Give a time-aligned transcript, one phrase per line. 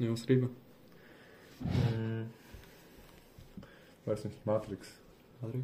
[0.00, 0.48] Ja, was reden
[1.60, 2.30] Hm.
[4.06, 4.88] Weiß nicht, Matrix.
[5.42, 5.62] wir?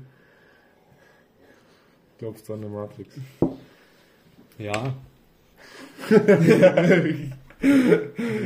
[2.18, 3.18] Glaubst du an der Matrix?
[4.58, 4.94] Ja.
[6.10, 6.18] Du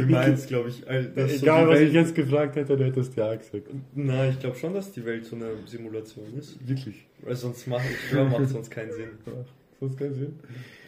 [0.08, 3.16] meinst, glaube ich, dass so Egal, die was Welt, ich jetzt gefragt hätte, du hättest
[3.16, 3.66] ja gesagt.
[3.92, 6.56] Nein, ich glaube schon, dass die Welt so eine Simulation ist.
[6.68, 7.04] Wirklich.
[7.22, 9.10] Weil sonst macht, ich schwör, macht sonst keinen Sinn.
[9.80, 10.38] Sonst keinen Sinn.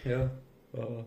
[0.04, 0.30] Ja.
[0.74, 1.04] Ah.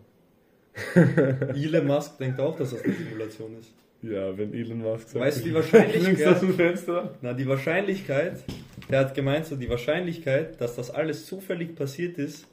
[1.53, 3.71] Elon Musk denkt auch, dass das eine Simulation ist.
[4.07, 7.17] Ja, wenn Elon Musk sagt, Weißt du, die ich- Wahrscheinlichkeit- links aus dem Fenster?
[7.21, 8.43] Na, die Wahrscheinlichkeit,
[8.89, 12.47] der hat gemeint, so die Wahrscheinlichkeit, dass das alles zufällig passiert ist,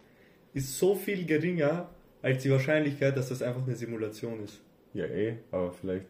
[0.55, 1.91] ist so viel geringer
[2.23, 4.61] als die Wahrscheinlichkeit, dass das einfach eine Simulation ist.
[4.95, 6.07] Ja, eh, aber vielleicht.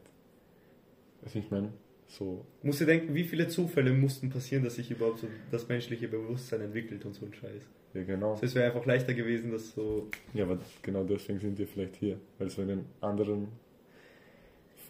[1.23, 1.73] Was ich meine,
[2.09, 2.45] so.
[2.63, 6.61] Musst du denken, wie viele Zufälle mussten passieren, dass sich überhaupt so das menschliche Bewusstsein
[6.61, 7.63] entwickelt und so ein Scheiß.
[7.95, 8.37] Ja, genau.
[8.41, 10.09] Das wäre einfach leichter gewesen, dass so.
[10.35, 12.19] Ja, aber genau deswegen sind wir vielleicht hier.
[12.39, 13.49] Weil so in den anderen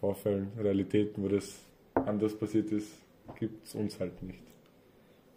[0.03, 1.61] Vorfällen, Realitäten, wo das
[1.95, 2.91] anders passiert ist,
[3.39, 4.41] gibt es uns halt nicht.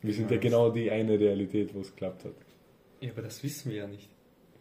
[0.01, 2.33] Wir sind ja genau die eine Realität, wo es geklappt hat.
[2.99, 4.09] Ja, aber das wissen wir ja nicht.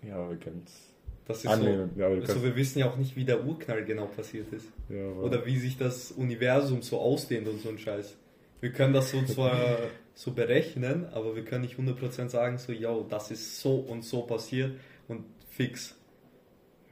[0.07, 0.91] Ja, aber wir können es
[1.27, 1.91] Das ist annehmen.
[1.97, 2.17] Ja, so.
[2.17, 4.67] du Also kannst, wir wissen ja auch nicht, wie der Urknall genau passiert ist.
[4.91, 8.15] ja, Oder wie sich das Universum so ausdehnt und so ein Scheiß.
[8.61, 9.79] Wir können das so zwar
[10.15, 14.21] so berechnen, aber wir können nicht 100% sagen, so, yo, das ist so und so
[14.23, 14.73] passiert
[15.09, 15.97] und fix.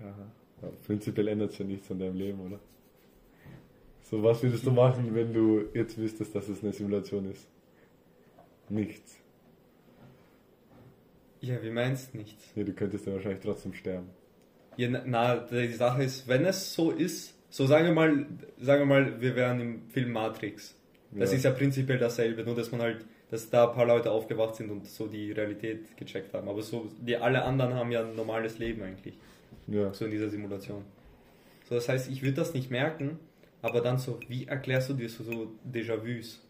[0.00, 0.06] ja,
[0.62, 2.58] ja, prinzipiell ändert sich ja nichts an deinem Leben, oder?
[4.12, 7.48] So, was würdest du machen, wenn du jetzt wüsstest, dass es eine Simulation ist?
[8.68, 9.16] Nichts.
[11.40, 12.44] Ja, wie meinst nichts?
[12.54, 14.10] Ja, du könntest dann wahrscheinlich trotzdem sterben.
[14.76, 18.26] Ja, na, na, die Sache ist, wenn es so ist, so sagen wir mal,
[18.60, 20.76] sagen wir mal, wir wären im Film Matrix.
[21.12, 21.36] Das Ja.
[21.38, 24.70] ist ja prinzipiell dasselbe, nur dass man halt, dass da ein paar Leute aufgewacht sind
[24.70, 26.50] und so die Realität gecheckt haben.
[26.50, 29.14] Aber so, die alle anderen haben ja ein normales Leben eigentlich.
[29.68, 29.94] Ja.
[29.94, 30.84] so in dieser Simulation.
[31.66, 33.18] So, das heißt, ich würde das nicht merken,
[33.62, 36.40] aber dann so, wie erklärst du dir so, so Déjà-vus?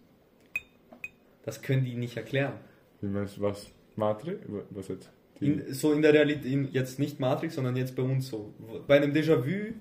[1.45, 2.55] Das können die nicht erklären.
[3.01, 3.71] Wie meinst du, was?
[3.97, 4.41] Matrix?
[4.71, 5.11] Was jetzt?
[5.41, 8.55] In, so in der Realität, in, jetzt nicht Matrix, sondern jetzt bei uns so.
[8.87, 9.75] Bei einem Déjà-vu,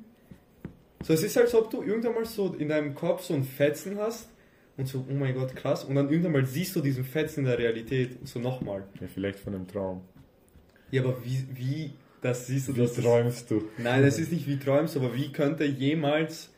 [1.03, 3.43] so es ist halt so, ob du irgendwann mal so in deinem Kopf so ein
[3.43, 4.27] Fetzen hast
[4.77, 7.45] und so, oh mein Gott, krass, und dann irgendwann mal siehst du diesen Fetzen in
[7.45, 8.83] der Realität und so nochmal.
[8.99, 10.01] Ja, vielleicht von einem Traum.
[10.89, 13.63] Ja, aber wie, wie, das siehst du, Wie das träumst du?
[13.77, 16.51] Nein, das ist nicht wie träumst, aber wie könnte jemals,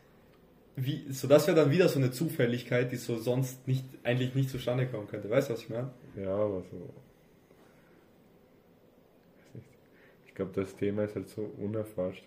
[0.76, 4.50] wie, so das wäre dann wieder so eine Zufälligkeit, die so sonst nicht, eigentlich nicht
[4.50, 5.30] zustande kommen könnte.
[5.30, 5.92] Weißt du, was ich meine?
[6.16, 6.90] Ja, aber so.
[10.26, 12.26] Ich glaube, das Thema ist halt so unerforscht.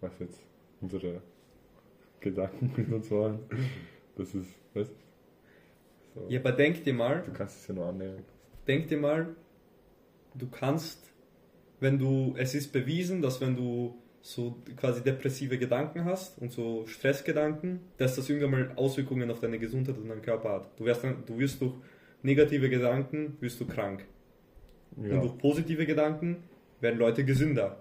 [0.00, 0.38] Was jetzt
[0.80, 1.22] unsere
[2.20, 3.38] Gedanken mit uns waren.
[4.16, 6.20] Das ist, weißt du?
[6.20, 6.26] So.
[6.28, 8.22] Ja, aber denk dir mal, Du kannst es ja nur annehmen.
[8.66, 9.34] denk dir mal,
[10.34, 11.10] du kannst,
[11.80, 16.86] wenn du, es ist bewiesen, dass wenn du so quasi depressive Gedanken hast und so
[16.86, 20.80] Stressgedanken, dass das irgendwann mal Auswirkungen auf deine Gesundheit und deinen Körper hat.
[20.80, 21.74] Du wirst, dann, du wirst durch
[22.22, 24.06] negative Gedanken, wirst du krank.
[24.96, 25.20] Und Ja.
[25.20, 26.38] durch positive Gedanken
[26.80, 27.78] werden Leute gesünder.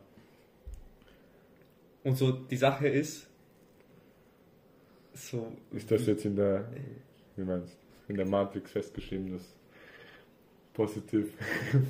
[2.03, 3.25] Und so die Sache ist,
[5.13, 5.49] so.
[5.71, 6.67] Ist das jetzt in der,
[7.37, 7.77] wie meinst
[8.09, 9.45] in der Matrix festgeschrieben, dass
[10.73, 11.27] positiv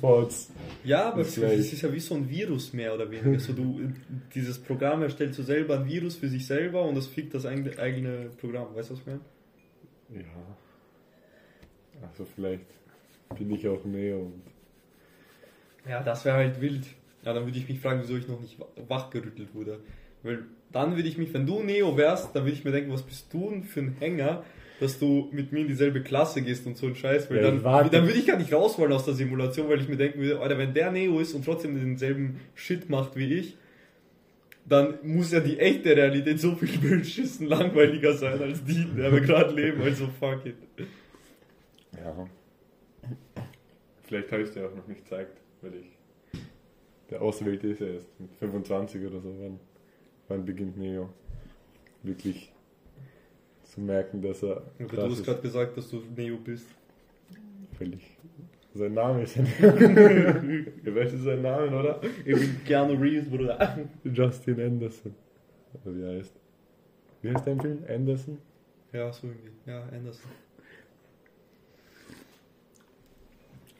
[0.00, 0.52] false.
[0.84, 3.38] Ja, aber Das es, es ist ja wie so ein Virus mehr oder weniger.
[3.40, 3.80] So du,
[4.34, 7.78] dieses Programm erstellt so selber ein Virus für sich selber und das fickt das eigene,
[7.78, 8.74] eigene Programm.
[8.74, 9.20] Weißt du, was ich meine?
[10.14, 12.06] Ja.
[12.10, 12.66] Also vielleicht
[13.38, 14.42] bin ich auch Neo und
[15.88, 16.84] Ja, das wäre halt wild.
[17.24, 19.80] Ja, dann würde ich mich fragen, wieso ich noch nicht wa- wachgerüttelt wurde.
[20.22, 23.02] Weil dann würde ich mich, wenn du Neo wärst, dann würde ich mir denken, was
[23.02, 24.44] bist du denn für ein Hänger,
[24.80, 27.30] dass du mit mir in dieselbe Klasse gehst und so ein Scheiß.
[27.30, 29.88] Weil Ja, dann, dann würde ich gar nicht raus wollen aus der Simulation, weil ich
[29.88, 33.56] mir denken würde, Alter, wenn der Neo ist und trotzdem denselben Shit macht wie ich,
[34.66, 39.12] dann muss ja die echte Realität so viel beschissen langweiliger sein als die, in der
[39.12, 39.82] wir gerade leben.
[39.82, 40.56] Also fuck it.
[41.92, 42.26] Ja.
[44.02, 45.86] Vielleicht habe ich es dir auch noch nicht gezeigt, weil ich.
[47.10, 49.34] Der Auserwählte ist ja erst mit 25 oder so.
[49.38, 49.60] Wann,
[50.28, 51.10] wann beginnt Neo
[52.02, 52.53] wirklich
[53.74, 54.62] zu merken, dass er.
[54.78, 56.66] Aber du hast gerade gesagt, dass du Neo bist.
[57.76, 58.16] Völlig.
[58.72, 60.72] Sein Name ist ja Neo.
[60.84, 62.00] Ihr weißt sein Name, oder?
[62.24, 63.78] Ich bin Keanu Reeves, Bruder.
[64.04, 65.14] Justin Anderson.
[65.84, 66.32] Oder wie heißt?
[67.22, 67.84] Wie heißt dein Film?
[67.88, 68.38] Anderson?
[68.92, 69.50] Ja, so irgendwie.
[69.66, 70.30] Ja, Anderson.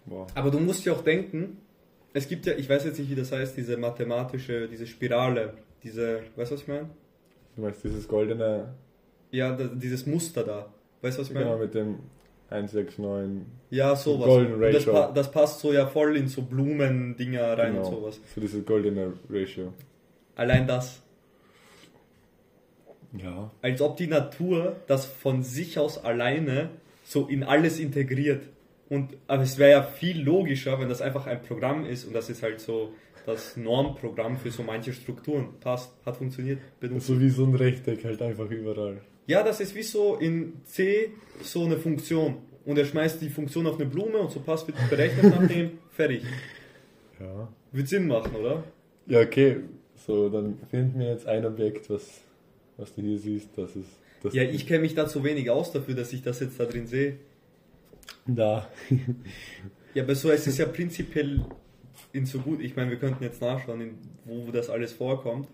[0.07, 0.27] Wow.
[0.35, 1.59] Aber du musst ja auch denken,
[2.13, 6.21] es gibt ja, ich weiß jetzt nicht, wie das heißt, diese mathematische, diese Spirale, diese,
[6.37, 6.91] weißt du, was ich meine?
[7.57, 8.75] Du meinst dieses goldene.
[9.35, 10.73] Ja, da, dieses Muster da.
[11.03, 11.47] Weißt du, was ich meine?
[11.47, 11.99] Genau, mit dem
[12.51, 13.47] 169.
[13.71, 14.27] Ja, sowas.
[14.27, 14.93] Golden Und das, Ratio.
[14.93, 17.87] pa das passt so ja voll in so Blumendinger rein genau.
[17.87, 18.21] und sowas.
[18.33, 19.73] So dieses goldene Ratio.
[20.37, 21.03] Allein das.
[23.13, 23.51] Ja.
[23.61, 26.71] Als ob die Natur das von sich aus alleine
[27.03, 28.45] so in alles integriert.
[28.89, 32.31] Und, aber es wäre ja viel logischer, wenn das einfach ein Programm ist und das
[32.31, 32.93] ist halt so
[33.27, 35.49] das Normprogramm für so manche Strukturen.
[35.59, 37.09] Passt, hat funktioniert, benutzt.
[37.09, 39.01] So wie so ein Rechteck halt einfach überall.
[39.27, 41.13] Ja, das ist wie so in C
[41.43, 42.37] so eine Funktion.
[42.65, 45.79] Und er schmeißt die Funktion auf eine Blume und so passt wird berechnet nach dem,
[45.91, 46.23] fertig.
[47.21, 47.49] Ja.
[47.73, 48.65] Wird Sinn machen, oder?
[49.07, 49.61] Ja, okay.
[49.95, 52.23] So, dann finden wir jetzt ein Objekt, was,
[52.77, 53.49] was du hier siehst.
[53.57, 53.89] Das ist.
[54.23, 56.65] Das Ja, ich kenne mich da zu wenig aus dafür, dass ich das jetzt da
[56.65, 57.19] drin sehe.
[58.27, 58.69] Da.
[59.95, 61.45] Ja, aber so es ist ja prinzipiell
[62.13, 62.61] in so gut.
[62.61, 65.49] Ich meine, wir könnten jetzt nachschauen, in, wo das alles vorkommt.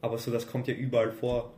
[0.00, 1.52] Aber so, das kommt ja überall vor.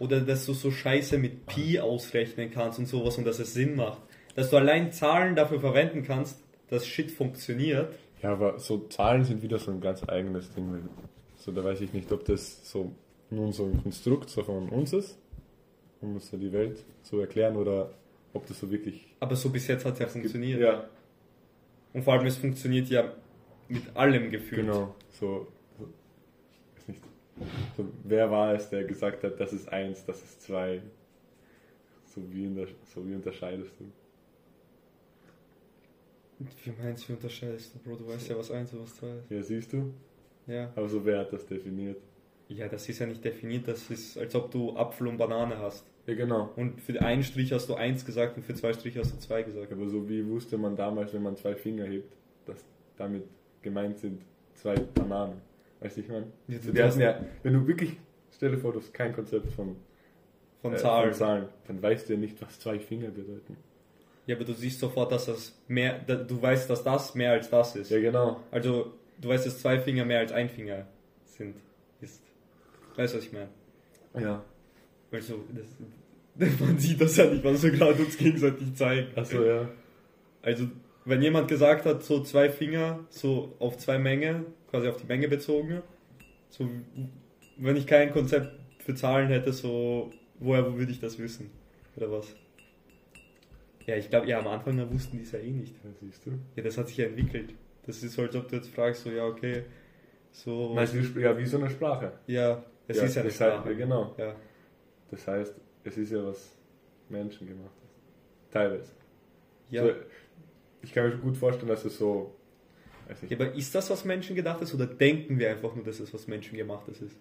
[0.00, 3.76] Oder dass du so Scheiße mit Pi ausrechnen kannst und sowas und dass es Sinn
[3.76, 4.00] macht.
[4.34, 7.94] Dass du allein Zahlen dafür verwenden kannst, dass Shit funktioniert.
[8.22, 10.88] Ja, aber so Zahlen sind wieder so ein ganz eigenes Ding.
[11.36, 12.92] So, da weiß ich nicht, ob das so
[13.30, 15.18] nun so ein Konstrukt so von uns ist,
[16.00, 17.90] um uns so die Welt zu erklären, oder
[18.32, 19.06] ob das so wirklich.
[19.20, 20.60] Aber so bis jetzt hat es ja funktioniert.
[20.60, 20.84] Ja,
[21.92, 23.12] Und vor allem, es funktioniert ja
[23.68, 24.62] mit allem gefühlt.
[24.66, 24.94] genau.
[25.10, 25.46] So.
[27.76, 30.82] So, wer war es, der gesagt hat, das ist eins, das ist zwei?
[32.04, 33.84] So wie, der, so wie unterscheidest du?
[36.38, 37.96] Wie meinst du, wie unterscheidest du, Bro?
[37.96, 39.30] Du weißt ja, was eins und was zwei ist.
[39.30, 39.92] Ja, siehst du?
[40.46, 40.72] Ja.
[40.74, 41.98] Aber so wer hat das definiert?
[42.48, 45.86] Ja, das ist ja nicht definiert, das ist, als ob du Apfel und Banane hast.
[46.06, 46.50] Ja, genau.
[46.56, 49.42] Und für einen Strich hast du eins gesagt und für zwei Striche hast du zwei
[49.42, 49.70] gesagt.
[49.70, 52.12] Aber so wie wusste man damals, wenn man zwei Finger hebt,
[52.46, 52.64] dass
[52.96, 53.24] damit
[53.62, 54.22] gemeint sind
[54.54, 55.40] zwei Bananen.
[55.80, 56.26] Weißt du, ich meine?
[56.48, 57.96] Ja, hast- hatten ja, wenn du wirklich,
[58.34, 59.76] stell dir vor, du hast kein Konzept von,
[60.62, 61.10] Von äh, Zahlen.
[61.10, 63.56] von Zahlen, dann weißt du ja nicht, was zwei Finger bedeuten.
[64.26, 67.74] Ja, aber du siehst sofort, dass das mehr, du weißt, dass das mehr als das
[67.76, 67.90] ist.
[67.90, 68.40] Ja, genau.
[68.50, 70.86] Also, du weißt, dass zwei Finger mehr als ein Finger
[71.24, 71.56] sind.
[72.00, 72.22] Ist.
[72.96, 73.48] Weißt du, was ich meine?
[74.18, 74.44] Ja.
[75.10, 75.42] Also,
[76.36, 79.08] das, man sieht das ja nicht, was wir gerade uns gegenseitig zeigen.
[79.16, 79.68] Achso, ja.
[80.42, 80.66] Also,
[81.06, 85.28] wenn jemand gesagt hat, so zwei Finger, so auf zwei Menge, quasi auf die Menge
[85.28, 85.82] bezogen,
[86.48, 86.68] so,
[87.56, 91.50] wenn ich kein Konzept für Zahlen hätte, so, woher würde ich das wissen?
[91.96, 92.34] Oder was?
[93.86, 95.74] Ja, ich glaube, ja, am Anfang da wussten die es ja eh nicht.
[95.84, 95.90] ja.
[96.00, 96.32] Siehst du?
[96.56, 97.54] Ja, das hat sich ja entwickelt.
[97.86, 99.64] Das ist so, als ob du jetzt fragst, so, ja, okay,
[100.32, 102.12] so, Meinst du, ja, wie so eine Sprache.
[102.26, 103.70] ja, es ja, ist ja eine heißt, Sprache.
[103.70, 104.14] ja, genau.
[104.16, 104.36] Ja.
[105.10, 106.56] Das heißt, es ist ja was
[107.08, 108.52] Menschen gemacht ist.
[108.52, 108.92] Teilweise.
[109.70, 109.84] Ja.
[109.84, 109.92] So,
[110.82, 112.34] ich kann mir gut vorstellen, dass es so,
[113.10, 115.84] weiß nicht, ja, aber ist das was Menschen gedacht ist oder denken wir einfach nur,
[115.84, 117.16] dass es was Menschen gemachtes ist?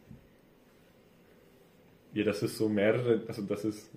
[2.13, 3.89] ja, dass es so mehrere, also dass es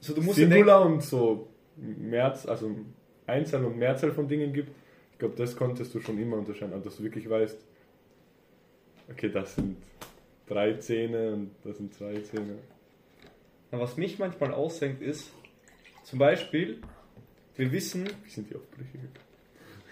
[0.00, 2.74] So, du musst Singular und so Mehrz, also
[3.26, 4.70] Einzahl und Mehrzahl von Dingen gibt.
[5.12, 7.58] Ich glaube, das konntest du schon immer unterscheiden, also dass du wirklich weißt,
[9.10, 9.78] okay, das sind
[10.46, 12.58] drei Zähne und das sind zwei Zähne.
[13.72, 15.30] Na, was mich manchmal aussenkt ist,
[16.04, 16.80] zum Beispiel,
[17.56, 18.98] wir wissen, Wie sind die Aufbrüche?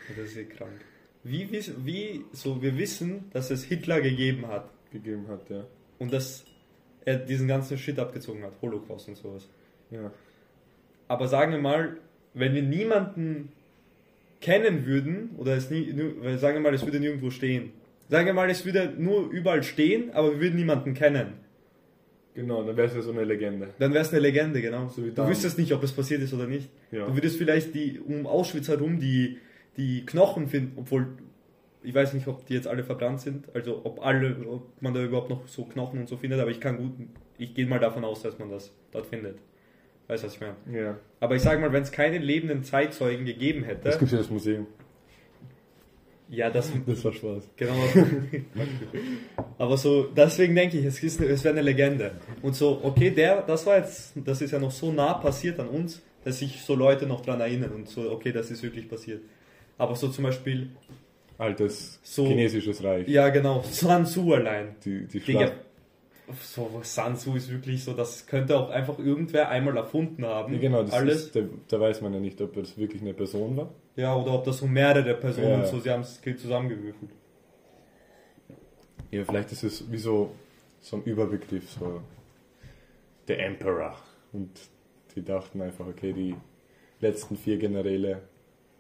[0.09, 0.85] das ist eh krank,
[1.25, 5.67] wie, wie, so, wir wissen, dass es Hitler gegeben hat gegeben hat, ja.
[5.99, 6.45] und dass
[7.05, 9.49] er diesen ganzen Shit abgezogen hat, Holocaust und sowas.
[9.91, 10.11] Ja,
[11.09, 11.99] Aber sagen wir mal,
[12.33, 13.53] wenn wir niemanden
[14.41, 15.93] kennen würden, oder es nie,
[16.37, 17.73] sagen wir mal, es würde nirgendwo stehen.
[18.09, 21.35] Sagen wir mal, es würde nur überall stehen, aber wir würden niemanden kennen.
[22.35, 23.69] genau, dann wäre es ja so eine Legende.
[23.79, 24.89] Dann wäre es eine Legende, genau.
[24.89, 26.69] So du wüsstest nicht, ob es passiert ist oder nicht.
[26.91, 27.07] Ja.
[27.07, 29.39] Du würdest vielleicht die um Auschwitz herum die,
[29.77, 31.07] die Knochen finden, obwohl
[31.85, 35.03] ich weiß nicht, ob die jetzt alle verbrannt sind, also ob alle, ob man da
[35.03, 36.93] überhaupt noch so Knochen und so findet, aber ich kann gut,
[37.37, 39.39] ich gehe mal davon aus, dass man das dort findet.
[40.09, 40.57] Weißt du, was ich meine?
[40.73, 40.99] Ja.
[41.21, 44.31] Aber ich sage mal, wenn es keine lebenden Zeitzeugen gegeben Es hätte, gibt ja das
[44.31, 44.67] Museum.
[46.29, 47.51] ja, das Das war Spaß.
[47.57, 47.75] Genau.
[49.59, 52.13] Aber so, deswegen denke ich, es, ist, es wäre eine Legende.
[52.43, 55.69] Und so, okay, der, das war jetzt, das ist ja noch so nah passiert an
[55.69, 59.23] uns, dass sich so Leute noch dran erinnern und so, okay, das ist wirklich passiert.
[59.79, 60.71] Aber so zum Beispiel,
[61.39, 63.09] Altes So- chinesisches Reich.
[63.09, 64.77] ja genau, Sun Tzu allein.
[64.85, 65.51] Die, die Digga,
[66.41, 70.55] so, Sun Tzu ist wirklich so, das könnte auch einfach irgendwer einmal erfunden haben.
[70.55, 71.25] Ja, genau, das alles.
[71.27, 73.71] Ist, da, da weiß man ja nicht, ob das wirklich eine Person war.
[73.97, 75.65] Ja, oder ob das so mehrere Personen Ja.
[75.67, 77.11] so, sie haben es zusammengewürfelt.
[79.11, 80.31] Ja, vielleicht ist es wie so,
[80.81, 82.01] so ein Überbegriff, so
[83.29, 83.97] der Emperor.
[84.33, 84.51] Und
[85.15, 86.35] die dachten einfach, okay, die
[87.01, 88.23] letzten vier Generäle,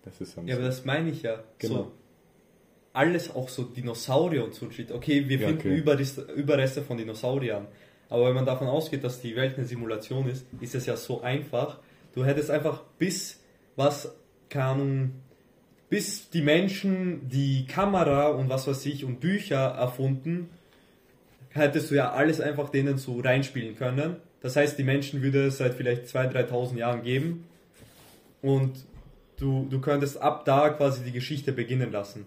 [0.04, 1.42] das ist dann Ja, aber das meine ich ja.
[1.58, 1.74] Genau.
[1.74, 1.92] So,
[2.92, 4.92] alles, auch so Dinosaurier und so Shit.
[4.92, 5.76] Okay, wir Ja, finden okay.
[5.76, 7.66] Überreste, Überreste von Dinosauriern.
[8.08, 11.22] Aber wenn man davon ausgeht, dass die Welt eine Simulation ist, ist es ja so
[11.22, 11.78] einfach.
[12.14, 13.40] Du hättest einfach bis,
[13.76, 14.14] was,
[14.54, 15.12] Ahnung,
[15.88, 20.48] bis die Menschen die Kamera und was weiß ich und Bücher erfunden,
[21.50, 24.16] hättest du ja alles einfach denen so reinspielen können.
[24.40, 27.44] Das heißt, die Menschen würde es seit vielleicht 2.000, 3.000 Jahren geben
[28.42, 28.72] und
[29.36, 32.26] du, du könntest ab da quasi die Geschichte beginnen lassen.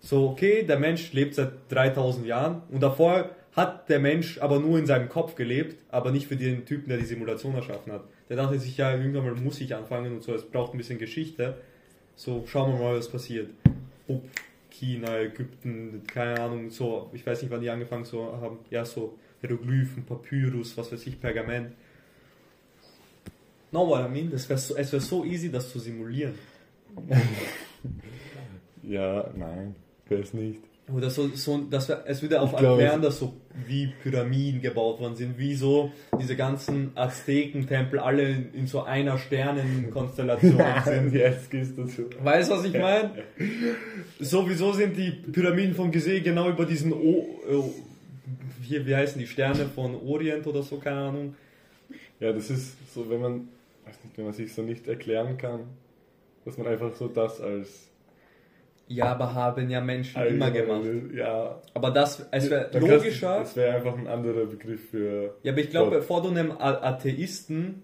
[0.00, 4.78] So, okay, der Mensch lebt seit 3000 Jahren und davor hat der Mensch aber nur
[4.78, 8.04] in seinem Kopf gelebt, aber nicht für den Typen, der die Simulation erschaffen hat.
[8.28, 10.98] Der dachte sich, ja, irgendwann mal muss ich anfangen und so, es braucht ein bisschen
[10.98, 11.56] Geschichte.
[12.16, 13.50] So, schauen wir mal, was passiert.
[14.08, 14.20] Oh,
[14.70, 19.16] China, Ägypten, keine Ahnung, so, ich weiß nicht, wann die angefangen so haben, ja, so
[19.40, 21.72] Hieroglyphen, Papyrus, was weiß ich, Pergament.
[23.74, 26.34] No, what I mean, das wär so, es wäre so easy, das zu simulieren.
[28.86, 29.74] Ja, nein,
[30.10, 30.60] wäre es nicht.
[30.94, 33.32] Oder so, so das wär, es würde erklären, dass so
[33.66, 35.90] wie Pyramiden gebaut worden sind, wie so
[36.20, 41.14] diese ganzen Azteken-Tempel alle in, so einer Sternenkonstellation sind.
[41.14, 42.10] jetzt gehst du zu.
[42.22, 43.12] Weißt du, was ich meine?
[44.20, 47.26] Sowieso sind die Pyramiden vom Gizeh genau über diesen, o
[48.60, 51.34] wie, wie heißen die Sterne von Orient oder so, keine Ahnung.
[52.20, 53.48] Ja, das ist so, wenn man,
[53.86, 55.68] weiß nicht, wenn man sich so nicht erklären kann,
[56.44, 57.90] dass man einfach so das als
[58.88, 60.84] Ja, aber haben ja Menschen immer gemacht.
[61.14, 61.60] Ja.
[61.72, 63.38] Aber das, es wäre logischer.
[63.38, 65.34] Das wäre einfach ein anderer Begriff für.
[65.42, 67.82] Ja, aber ich glaube, bevor du einem Atheisten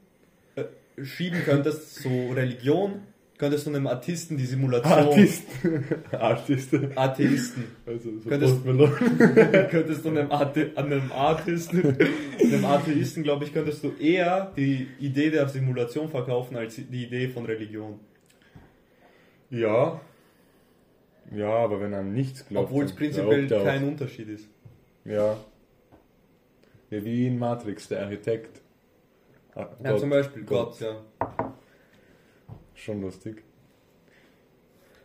[0.56, 0.64] äh,
[1.02, 3.02] schieben könntest, so Religion,
[3.40, 4.92] könntest du einem Atheisten die Simulation.
[4.92, 5.44] Artist.
[6.12, 6.74] Artist.
[6.94, 7.64] Atheisten.
[7.86, 8.64] Also so Könntest-
[9.70, 11.96] könntest du einem, an einem Atheisten,
[12.40, 17.28] einem Atheisten, glaube ich, könntest du eher die Idee der Simulation verkaufen als die Idee
[17.28, 17.98] von Religion.
[19.50, 20.00] Ja.
[21.34, 22.68] Ja, aber wenn er an nichts glaubt.
[22.68, 24.48] Obwohl es prinzipiell auch- kein Unterschied ist.
[25.04, 25.36] Ja.
[26.90, 28.60] Ja, wie in Matrix, der Architekt.
[29.54, 30.96] Ah, Ja, Gott, zum Beispiel Gott, ja.
[32.80, 33.42] Schon lustig.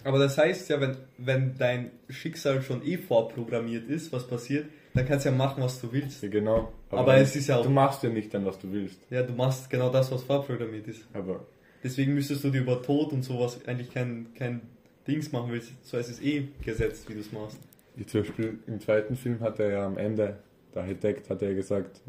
[0.04, 5.06] Aber das heißt ja, wenn, wenn dein Schicksal schon eh vorprogrammiert ist, was passiert, dann
[5.06, 6.22] kannst du ja machen, was du willst.
[6.24, 6.72] Ja, genau.
[6.92, 9.00] Aber es ist ja auch- Du machst ja nicht dann, was du willst.
[9.10, 11.06] Ja, du machst genau das, was vorprogrammiert ist.
[11.14, 11.46] Aber
[11.84, 14.62] Deswegen müsstest du dir über Tod und sowas eigentlich kein, kein
[15.08, 15.72] Dings machen willst.
[15.86, 17.60] So ist es eh gesetzt, wie du es machst.
[17.96, 20.38] wie zum Beispiel im zweiten Film hat er ja am Ende,
[20.74, 22.02] der Architekt hat er ja gesagt,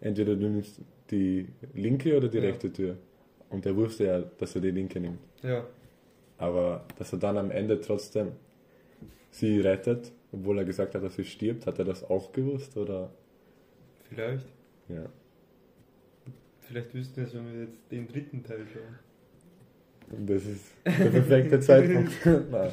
[0.00, 2.44] entweder du nimmst die linke oder die Ja.
[2.44, 2.96] rechte Tür.
[3.50, 5.18] Und er wusste ja, dass er die linke nimmt.
[5.42, 5.66] Ja.
[6.38, 8.32] Aber dass er dann am Ende trotzdem
[9.30, 12.76] sie rettet, obwohl er gesagt hat, dass sie stirbt, hat er das auch gewusst?
[12.76, 13.10] Oder?
[14.08, 14.46] Vielleicht.
[14.88, 15.04] Ja.
[16.60, 20.26] Vielleicht wüssten wir es, wenn wir jetzt den dritten Teil schauen.
[20.26, 22.12] Das ist der perfekte Zeitpunkt.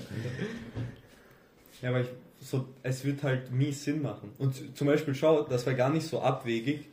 [1.79, 2.07] Ja, aber ich,
[2.39, 4.31] so, es wird halt mies Sinn machen.
[4.39, 6.87] Und zum Beispiel, schau, das wäre gar nicht so abwegig,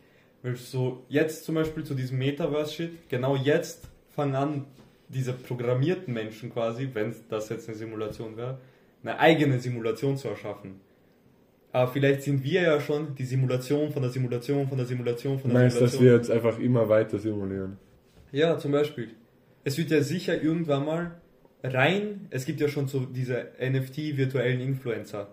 [0.55, 4.65] so jetzt zum Beispiel zu diesem Metaverse-Shit, genau jetzt fangen an,
[5.09, 8.59] diese programmierten Menschen quasi, wenn das jetzt eine Simulation wäre,
[9.03, 10.81] eine eigene Simulation zu erschaffen.
[11.73, 15.51] Aber vielleicht sind wir ja schon die Simulation von der Simulation von der Simulation von
[15.51, 16.05] der meinst, dass Simulation.
[16.05, 17.79] wir jetzt einfach immer weiter simulieren?
[18.33, 19.11] Ja, zum Beispiel.
[19.65, 21.11] Es wird ja sicher irgendwann mal
[21.63, 25.29] rein, es gibt ja schon so diese NFT-virtuellen Influencer.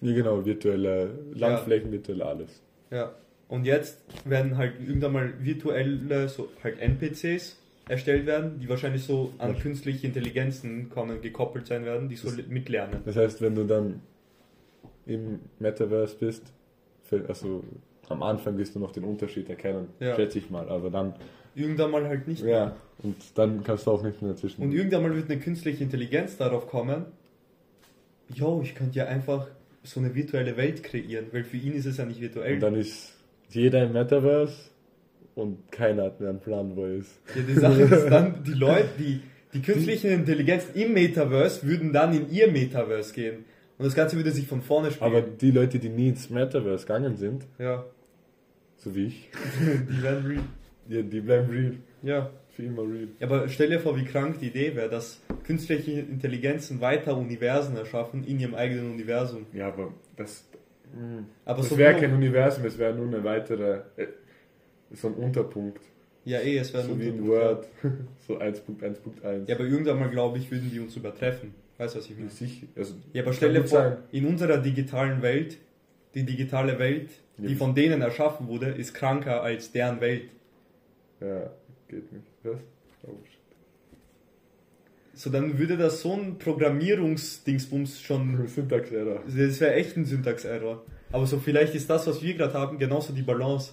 [0.00, 2.62] Ja, genau, virtuelle Landflächen, virtuell alles.
[2.90, 3.14] Ja.
[3.48, 7.56] Und jetzt werden halt irgendwann mal virtuelle, so halt NPCs
[7.88, 12.46] erstellt werden, die wahrscheinlich so an künstliche Intelligenzen kommen, gekoppelt sein werden, die so Das-
[12.48, 13.02] mitlernen.
[13.04, 14.00] Das heißt, wenn du dann
[15.06, 16.52] im Metaverse bist,
[17.28, 17.62] also
[18.08, 20.16] am Anfang wirst du noch den Unterschied erkennen, Ja.
[20.16, 20.68] schätze ich mal.
[20.68, 21.14] Aber dann,
[21.54, 22.42] Irgendwann mal halt nicht.
[22.44, 22.74] ja,
[23.04, 24.62] und dann kannst du auch nicht mehr dazwischen.
[24.62, 27.04] Und irgendwann mal wird eine künstliche Intelligenz darauf kommen,
[28.34, 29.46] jo, ich könnte ja einfach
[29.84, 32.54] so eine virtuelle Welt kreieren, weil für ihn ist es ja nicht virtuell.
[32.54, 33.12] Und dann ist
[33.50, 34.70] jeder im Metaverse
[35.34, 37.20] und keiner hat mehr einen Plan, wo er ist.
[37.34, 39.20] Ja, die Sache ist dann, die Leute, die,
[39.52, 43.44] die künstlichen Intelligenzen im Metaverse würden dann in ihr Metaverse gehen.
[43.78, 45.10] Und das Ganze würde sich von vorne spielen.
[45.10, 47.84] Aber die Leute, die nie ins Metaverse gegangen sind, ja,
[48.76, 49.30] so wie ich,
[49.90, 50.42] die werden real.
[50.88, 51.72] die, die bleiben real.
[52.02, 52.30] Ja.
[52.50, 53.08] Für immer real.
[53.20, 57.76] Ja, Aber stell dir vor, wie krank die Idee wäre, dass künstliche Intelligenzen weiter Universen
[57.76, 59.44] erschaffen in ihrem eigenen Universum.
[59.52, 60.48] Ja, aber das,
[61.44, 64.06] Aber das so wäre kein Universum, es wäre nur eine weitere, äh,
[64.92, 65.80] so ein Unterpunkt.
[66.24, 69.46] Ja, eh, es wäre So ein wie in Unterpunkt, Word, so 1.1.1.
[69.48, 71.54] Ja, aber irgendwann mal, glaube ich, würden die uns übertreffen.
[71.78, 72.30] Weißt du, was ich meine?
[72.30, 73.96] Sicher, also, Ja, aber stell dir vor, sein.
[74.12, 75.58] in unserer digitalen Welt,
[76.14, 77.56] die digitale Welt, die Ja.
[77.58, 80.30] von denen erschaffen wurde, ist kranker als deren Welt.
[81.20, 81.50] ja,
[81.88, 82.26] geht nicht.
[82.42, 82.56] Was?
[83.06, 83.10] Oh.
[85.16, 88.46] So, dann würde das so ein Programmierungsdingsbums schon.
[88.46, 89.22] Syntax-Error.
[89.24, 90.82] Das wäre echt ein Syntax-Error.
[91.10, 93.72] Aber so, vielleicht ist das, was wir gerade haben, genauso die Balance.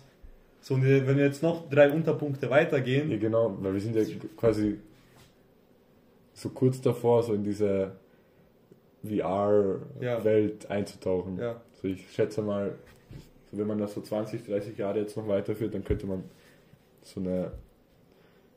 [0.61, 4.03] So, ne, wenn wir jetzt noch drei Unterpunkte weitergehen, Ja, genau, weil wir sind ja
[4.37, 4.79] quasi
[6.33, 7.91] so kurz davor, so in diese
[9.03, 11.37] VR-Welt einzutauchen.
[11.39, 11.61] Ja.
[11.81, 12.75] So ich schätze mal,
[13.51, 16.23] wenn man das so 20, 30 Jahre jetzt noch weiterführt, dann könnte man
[17.01, 17.51] so eine,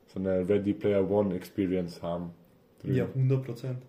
[0.05, 2.31] so eine Ready Player One Experience haben.
[2.81, 2.95] Drüben.
[2.95, 3.81] Ja, 100 Prozent.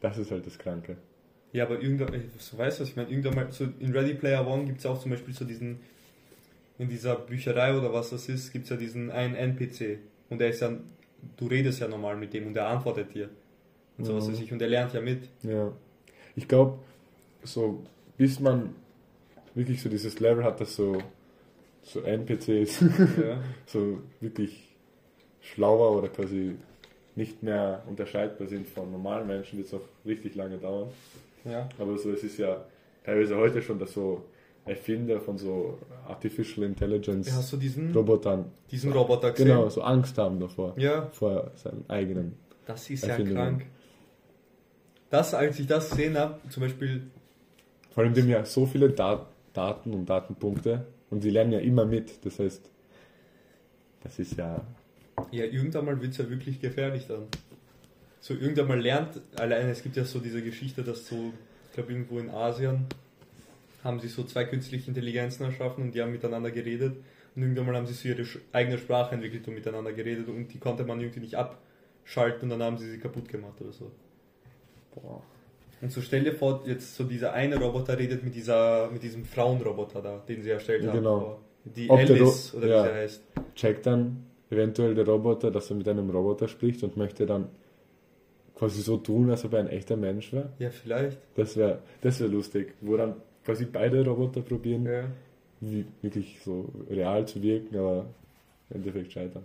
[0.00, 0.96] Das ist halt das Kranke.
[1.52, 3.08] Ja, aber irgendwann, so weißt du, was ich meine?
[3.10, 5.78] Irgendwann mal, so in Ready Player One gibt es auch zum Beispiel so diesen,
[6.78, 9.98] in dieser Bücherei oder was das ist, gibt es ja diesen einen NPC.
[10.30, 10.72] Und der ist ja,
[11.36, 13.30] du redest ja normal mit dem und der antwortet dir.
[13.96, 14.32] Und sowas Mhm.
[14.32, 14.52] weiß ich.
[14.52, 15.28] Und der lernt ja mit.
[15.42, 15.72] Ja.
[16.34, 16.78] Ich glaube,
[17.44, 17.84] so
[18.18, 18.74] bis man
[19.54, 20.98] wirklich so dieses Level hat, dass so,
[21.82, 23.40] so NPCs Ja.
[23.66, 24.74] so wirklich
[25.40, 26.56] schlauer oder quasi
[27.16, 30.88] nicht mehr unterscheidbar sind von normalen Menschen, wird es auch richtig lange dauern.
[31.44, 31.68] ja.
[31.78, 32.64] Aber so, es ist ja
[33.04, 34.24] teilweise heute schon, dass so
[34.66, 35.78] Erfinder von so
[36.08, 39.48] Artificial Intelligence Hast du diesen, Robotern diesen Roboter gesehen?
[39.48, 42.34] genau so Angst haben davor, Ja, vor seinem eigenen.
[42.66, 43.66] das ist ja krank.
[45.10, 47.02] Das, als ich das gesehen habe, zum Beispiel,
[47.92, 51.84] Vor allem dem ja so viele Dat Daten und Datenpunkte und sie lernen ja immer
[51.84, 52.24] mit.
[52.24, 52.68] Das heißt,
[54.02, 54.60] das ist ja
[55.30, 57.26] ja, irgendwann mal wird es ja wirklich gefährlich dann.
[58.20, 61.32] So, irgendwann mal lernt, alleine, es gibt ja so diese Geschichte, dass so,
[61.68, 62.86] ich glaube, irgendwo in Asien
[63.82, 66.96] haben sie so zwei künstliche Intelligenzen erschaffen und die haben miteinander geredet.
[67.36, 70.58] Und irgendwann mal haben sie so ihre eigene Sprache entwickelt und miteinander geredet und die
[70.58, 73.90] konnte man irgendwie nicht abschalten und dann haben sie sie kaputt gemacht oder so.
[74.94, 75.20] boah,
[75.82, 79.24] Und so stell dir vor, jetzt so dieser eine Roboter redet mit dieser, mit diesem
[79.24, 80.98] Frauenroboter da, den sie erstellt Ja, haben.
[81.00, 81.40] genau.
[81.64, 82.84] Die Ob Alice oder ja.
[82.84, 83.22] wie sie heißt.
[83.56, 87.46] checkt dann eventuell der Roboter, dass er mit einem Roboter spricht und möchte dann
[88.54, 90.50] quasi so tun, als ob er ein echter Mensch wäre.
[90.58, 91.18] Ja, vielleicht.
[91.36, 95.04] Das wäre das wär lustig, wo dann quasi beide Roboter probieren, Ja.
[95.60, 98.06] wie, wirklich so real zu wirken, aber
[98.70, 99.42] im Endeffekt scheitern.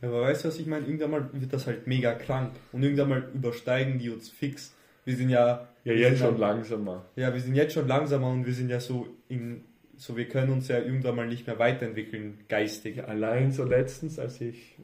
[0.00, 0.84] Ja, Aber weißt du, was ich meine?
[0.86, 2.52] Irgendwann mal wird das halt mega krank.
[2.72, 4.74] Und irgendwann mal übersteigen die uns fix.
[5.04, 5.68] Wir sind ja.
[5.84, 7.04] Ja, jetzt schon langsamer.
[7.16, 9.62] Ja, wir sind jetzt schon langsamer und wir sind ja so in.
[10.02, 13.04] So, wir können uns ja irgendwann mal nicht mehr weiterentwickeln, geistig.
[13.04, 14.74] Allein so letztens, als ich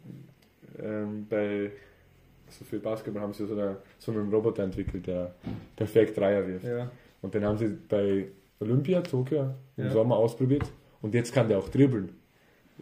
[0.80, 1.72] ähm, bei
[2.48, 5.34] so für Basketball haben sie so, eine, so einen Roboter entwickelt, der
[5.74, 6.66] perfekt Dreier wirft.
[6.66, 6.92] Ja.
[7.20, 8.28] Und den haben sie bei
[8.60, 9.90] Olympia, Tokio, im Ja.
[9.90, 10.70] Sommer ausprobiert.
[11.02, 12.12] Und jetzt kann der auch dribbeln.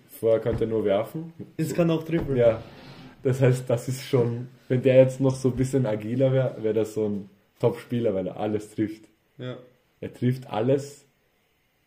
[0.07, 1.33] Vorher konnte er nur werfen.
[1.57, 2.37] Es kann auch trippeln.
[2.37, 2.63] Ja,
[3.23, 6.75] das heißt, das ist schon, wenn der jetzt noch so ein bisschen agiler wäre, wäre
[6.75, 9.09] das so ein Top-Spieler, weil er alles trifft.
[9.39, 9.57] Ja.
[10.03, 11.06] Er trifft alles.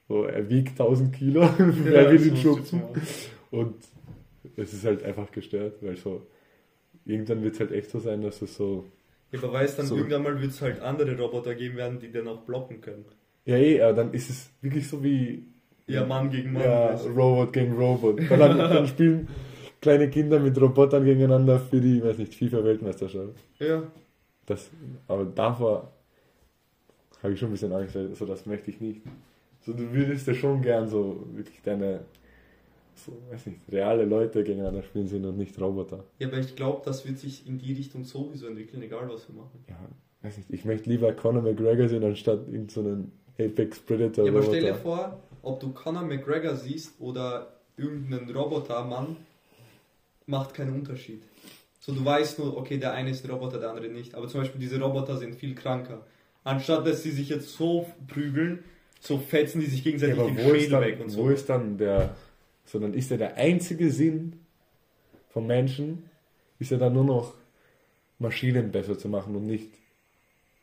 [0.10, 1.41] So, er wiegt 1000 Kilo,
[1.86, 2.82] Ja, er will ihn schubsen.
[3.52, 3.76] Und
[4.58, 6.26] es ist halt einfach gestört, weil so,
[7.06, 8.86] irgendwann wird es halt echt so sein, dass es so,
[9.32, 9.95] Ja, aber weißt dann, So.
[9.95, 13.06] irgendwann mal wird es halt andere Roboter geben werden, die dann auch blocken können.
[13.45, 15.45] ja eh, aber dann ist es wirklich so wie
[15.88, 16.63] Ja, Mann gegen Mann.
[16.63, 17.10] ja, du.
[17.10, 18.30] Robot gegen Robot.
[18.30, 19.28] Weil dann, dann spielen
[19.82, 23.36] kleine Kinder mit Robotern gegeneinander für die, weiß nicht, FIFA-Weltmeisterschaft.
[23.60, 23.84] ja.
[24.48, 24.72] Das,
[25.08, 25.91] aber davor
[27.22, 29.02] habe ich schon ein bisschen Angst, weil so das möchte ich nicht.
[29.62, 32.02] So, du würdest ja schon gern so wirklich deine,
[32.95, 36.04] so, weiß nicht, reale Leute gegeneinander spielen sehen und nicht Roboter.
[36.17, 39.36] Ja, aber ich glaube, das wird sich in die Richtung sowieso entwickeln, egal was wir
[39.36, 39.63] machen.
[39.67, 39.78] Ja,
[40.22, 44.32] weiß nicht, ich möchte lieber Conor McGregor sehen, anstatt irgendeinen so einen Apex Predator Ja,
[44.32, 49.17] aber stell dir vor, ob du Conor McGregor siehst oder irgendeinen Robotermann,
[50.26, 51.24] macht keinen Unterschied.
[51.80, 54.13] So, du weißt nur, okay, der eine ist ein Roboter, der andere nicht.
[54.13, 56.06] Aber zum Beispiel diese Roboter sind viel kranker.
[56.43, 58.63] Anstatt dass sie sich jetzt so prügeln,
[58.99, 61.23] so fetzen die sich Ja, gegenseitig aber den ist, Schädel dann, weg und so.
[61.23, 62.15] wo ist dann der,
[62.65, 64.33] sondern ist ja der einzige Sinn
[65.29, 66.09] vom Menschen,
[66.59, 67.33] ist ja dann nur noch
[68.19, 69.69] Maschinen besser zu machen und nicht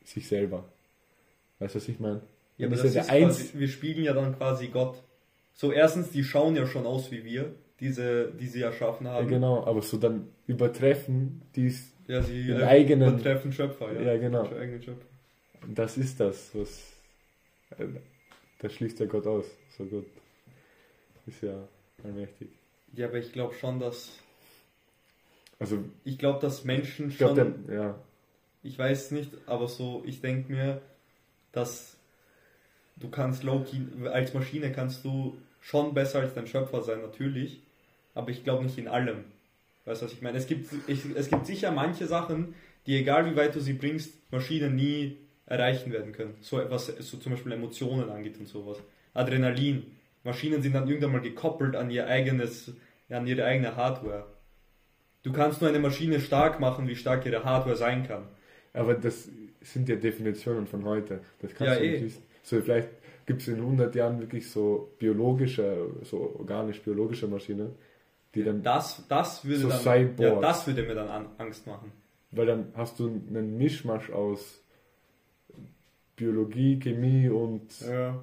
[0.05, 0.65] sich selber.
[1.59, 2.21] Weißt du, was ich meine?
[2.59, 5.03] Ja, aber ist das ja ist der Einz- quasi, wir spiegeln ja dann quasi Gott.
[5.55, 9.29] So, erstens, die schauen ja schon aus wie wir, diese, die sie erschaffen Ja, haben.
[9.29, 14.13] genau, aber so dann übertreffen, dies, Ja, sie Den äh, eigenen- übertreffen Schöpfer, ja.
[14.13, 14.49] Ja, genau.
[15.75, 16.93] Das ist das, was,
[17.79, 17.87] äh,
[18.59, 19.47] das schließt ja Gott aus.
[19.77, 20.07] So Gott
[21.27, 21.69] ist ja
[22.05, 22.49] allmächtig.
[22.95, 24.19] Ja, aber ich glaube schon, dass
[25.59, 27.99] Also, ich glaube, dass Menschen ich schon, glaube, der, ja,
[28.63, 30.83] ich weiß nicht, aber so, ich denke mir,
[31.53, 31.97] dass
[32.97, 37.61] du kannst Loki, als Maschine kannst du schon besser als dein Schöpfer sein, natürlich,
[38.15, 39.25] aber ich glaube nicht in allem.
[39.85, 40.39] Weißt du, was ich meine?
[40.39, 42.55] Es gibt, ich, es gibt sicher manche Sachen,
[42.87, 45.17] die, egal wie weit du sie bringst, Maschinen nie
[45.47, 46.35] erreichen werden können.
[46.41, 48.79] So etwas, so zum Beispiel Emotionen angeht und sowas.
[49.15, 49.85] Adrenalin.
[50.25, 52.73] Maschinen sind dann irgendwann mal gekoppelt an ihr eigenes,
[53.09, 54.27] an ihre eigene Hardware.
[55.23, 58.25] Du kannst nur eine Maschine stark machen, wie stark ihre Hardware sein kann.
[58.73, 59.29] aber das
[59.61, 61.21] sind ja Definitionen von heute.
[61.41, 62.05] Das kannst Ja, du nicht eh.
[62.05, 62.23] wissen.
[62.43, 62.89] So, vielleicht
[63.27, 67.75] gibt es in 100 Jahren wirklich so biologische, so organisch-biologische Maschinen,
[68.35, 71.91] die dann Das, das würde So dann, ja, das würde mir dann an, Angst machen.
[72.31, 74.63] Weil dann hast du einen Mischmasch aus
[76.17, 77.81] Biologie, Chemie und.
[77.81, 78.23] Ja.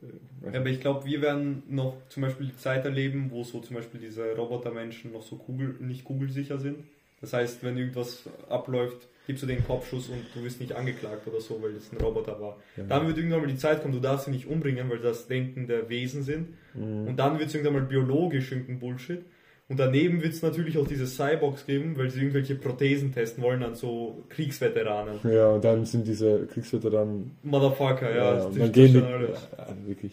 [0.00, 3.60] Äh, Ja, aber ich glaube, wir werden noch zum Beispiel die Zeit erleben, wo so
[3.60, 6.84] zum Beispiel diese Robotermenschen noch so kugel, nicht kugelsicher sind.
[7.20, 11.40] Das heißt, wenn irgendwas abläuft, gibst du den Kopfschuss und du wirst nicht angeklagt oder
[11.40, 12.58] so, weil das ein Roboter war.
[12.76, 12.82] Ja.
[12.84, 15.88] Dann wird irgendwann mal die Zeit kommen, du darfst sie nicht umbringen, weil das denkende
[15.88, 16.48] Wesen sind.
[16.74, 17.06] Mhm.
[17.06, 19.24] Und dann wird es irgendwann mal biologisch irgendein Bullshit.
[19.72, 23.62] Und daneben wird es natürlich auch diese Cyborgs geben, weil sie irgendwelche Prothesen testen wollen
[23.62, 25.14] an so Kriegsveteranen.
[25.24, 27.30] Ja, und dann sind diese Kriegsveteranen.
[27.42, 28.34] Motherfucker, ja.
[28.34, 28.98] ist dann gehen die.
[28.98, 29.48] schon alles.
[29.56, 30.12] Ja, wirklich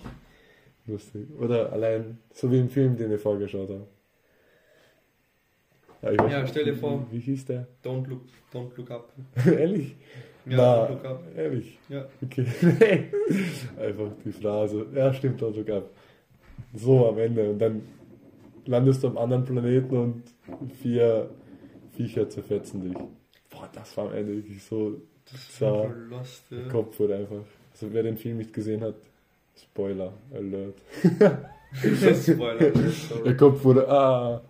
[0.87, 1.27] lustig.
[1.37, 3.83] Oder allein, so wie im Film, den wir vorgeschaut haben.
[6.03, 7.05] Ja, weiß Ja, stell dir vor.
[7.11, 7.67] Wie, wie hieß der?
[7.83, 8.21] Don't look,
[8.53, 9.11] don't look up.
[9.45, 9.97] Ehrlich?
[10.45, 11.23] Ja, Na, don't look up.
[11.35, 11.77] Ehrlich?
[11.89, 12.05] Ja.
[12.23, 12.45] Okay.
[13.77, 14.85] Einfach die Phrase.
[14.95, 15.89] Ja, stimmt, don't look up.
[16.73, 17.49] So am Ende.
[17.49, 17.81] Und dann
[18.69, 20.23] landest du am anderen Planeten und
[20.81, 21.29] vier
[21.95, 22.97] Viecher zerfetzen dich.
[23.49, 25.01] Boah, das war am Ende wirklich so.
[25.25, 25.91] Das ist So.
[26.09, 26.57] lost, ja.
[26.59, 27.43] Der Kopf wurde einfach.
[27.71, 28.95] Also wer den Film nicht gesehen hat,
[29.55, 30.75] Spoiler Alert.
[31.73, 32.71] Spoiler,
[33.25, 33.37] Der.
[33.37, 33.87] Kopf wurde.
[33.89, 34.41] Ah.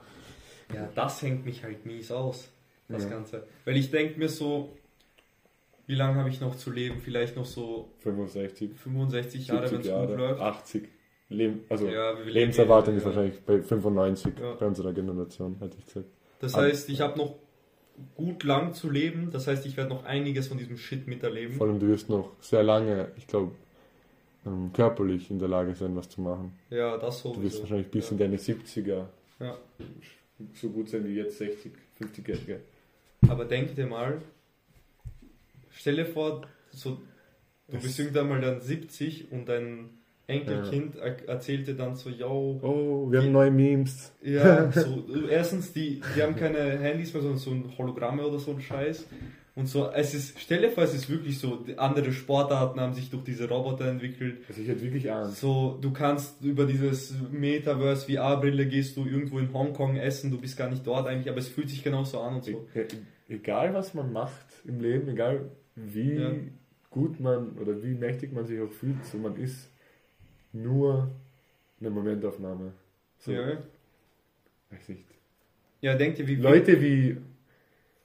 [0.73, 2.49] Ja, das hängt mich halt mies aus,
[2.87, 3.09] das Ja.
[3.09, 3.43] Ganze.
[3.65, 4.69] Weil ich denke mir so,
[5.87, 7.01] wie lange habe ich noch zu leben?
[7.01, 10.41] Vielleicht noch so 65, 65 Jahre, wenn 70 es gut läuft.
[10.41, 10.87] 80.
[11.29, 13.09] Leben, also Ja, Lebenserwartung ja, ist ja.
[13.09, 14.53] wahrscheinlich bei 95 Ja.
[14.55, 16.07] bei unserer Generation, hätte ich gesagt.
[16.39, 17.35] Das heißt, ich habe noch
[18.15, 19.29] gut lang zu leben.
[19.31, 21.55] Das heißt, ich werde noch einiges von diesem Shit miterleben.
[21.55, 23.51] Vor allem du wirst noch sehr lange, ich glaube,
[24.45, 26.53] ähm, körperlich in der Lage sein, was zu machen.
[26.69, 29.05] Ja, das Du wirst wahrscheinlich bis in deine 70er
[29.39, 29.57] Ja.
[30.53, 32.61] so gut sein wie jetzt 60, 50-Jährige.
[33.27, 34.21] Aber denk dir mal,
[35.71, 36.91] stell dir vor, so,
[37.67, 39.89] du Das- bist irgendwann mal dann 70 und dein
[40.29, 44.13] Enkelkind er erzählt dir dann so, yo, Oh, wir haben neue Memes.
[44.21, 48.51] Ja, so, erstens, die, die haben keine Handys mehr, sondern so ein Hologramme oder so
[48.51, 49.05] ein Scheiß.
[49.55, 52.93] Und so, es ist, stell dir vor, es ist wirklich so, die andere Sportarten haben
[52.93, 54.37] sich durch diese Roboter entwickelt.
[54.47, 55.41] Also ich hätte wirklich Angst.
[55.41, 60.55] So, du kannst über dieses Metaverse VR-Brille gehst du irgendwo in Hongkong essen, du bist
[60.55, 62.67] gar nicht dort eigentlich, aber es fühlt sich genauso an und so.
[62.73, 62.85] E
[63.27, 66.31] egal was man macht im Leben, egal wie Ja.
[66.89, 69.68] gut man oder wie mächtig man sich auch fühlt, so man ist
[70.53, 71.09] nur
[71.79, 72.73] eine Momentaufnahme.
[73.17, 73.57] So, Ja,
[74.71, 75.05] weiß nicht.
[75.81, 77.17] ja denk dir, wie Leute wie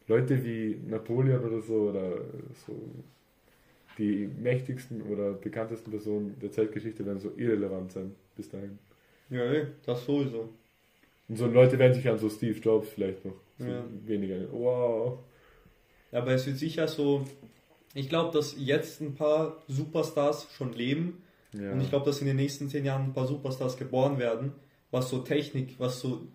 [0.06, 2.16] Leute wie Napoleon oder so oder
[2.66, 2.74] so
[3.98, 8.78] die mächtigsten oder bekanntesten Personen der Zeitgeschichte werden so irrelevant sein bis dahin.
[9.30, 10.48] Ja, ja, das sowieso.
[11.28, 13.84] Und so Leute werden sich an so Steve Jobs vielleicht noch so Ja.
[14.04, 14.52] weniger.
[14.52, 15.20] Wow.
[16.12, 17.24] Aber es wird sicher so,
[17.94, 21.22] ich glaube, dass jetzt ein paar Superstars schon leben
[21.58, 21.72] Ja.
[21.72, 24.52] Und ich glaube, dass in den nächsten zehn Jahren ein paar Superstars geboren werden,
[24.90, 26.26] was so Technik, was so,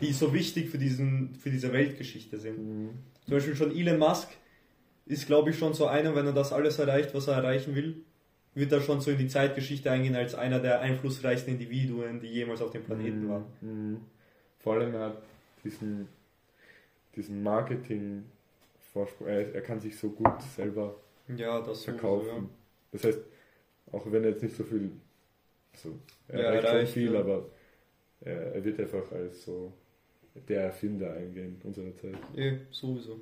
[0.00, 2.58] die so wichtig für, diesen, für diese Weltgeschichte sind.
[2.58, 2.90] Mhm.
[3.24, 4.28] Zum Beispiel schon Elon Musk
[5.06, 7.96] ist, glaube ich, schon so einer, wenn er das alles erreicht, was er erreichen will,
[8.54, 12.62] wird er schon so in die Zeitgeschichte eingehen als einer der einflussreichsten Individuen, die jemals
[12.62, 13.28] auf dem Planeten Mhm.
[13.28, 13.44] waren.
[13.60, 14.00] Mhm.
[14.60, 15.22] Vor allem er hat
[15.64, 16.08] diesen,
[17.16, 18.24] diesen Marketing
[18.92, 19.26] Vorsprung.
[19.28, 20.94] Er, er kann sich so gut selber
[21.36, 22.48] Ja, das sowieso, verkaufen.
[22.92, 23.18] Das heißt,
[23.94, 24.90] auch wenn er jetzt nicht so viel,
[25.72, 27.20] also er Ja, erreicht schon viel, ja.
[27.20, 27.46] aber
[28.20, 29.72] er, er wird einfach als so
[30.48, 32.16] der Erfinder eingehen unserer Zeit.
[32.34, 32.52] ja.
[32.70, 33.20] Sowieso.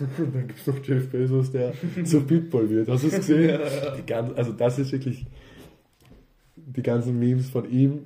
[0.00, 1.72] Und dann gibt es noch Jeff Bezos, der
[2.04, 2.88] zu Pitbull wird.
[2.88, 3.48] Hast du es gesehen?
[3.60, 3.96] Ja.
[3.96, 5.26] Die ganzen, also das ist wirklich
[6.56, 8.04] die ganzen Memes von ihm.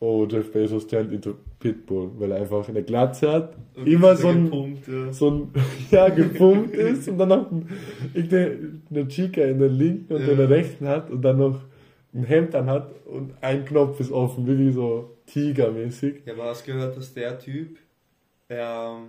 [0.00, 4.48] Oh, Jeff Bezos turned into Pitbull, weil er einfach eine Glatze hat, immer so ein,
[4.50, 5.12] Punkt, ja.
[5.12, 5.52] so ein,
[5.90, 7.68] ja, gepumpt ist und dann noch ein,
[8.14, 10.28] eine Chica in der linken und Ja.
[10.32, 11.60] in der rechten hat und dann noch
[12.14, 16.22] ein Hemd an hat und ein Knopf ist offen, wirklich so tigermäßig.
[16.24, 17.78] Ja, aber hast gehört, dass der Typ,
[18.48, 19.08] er ähm,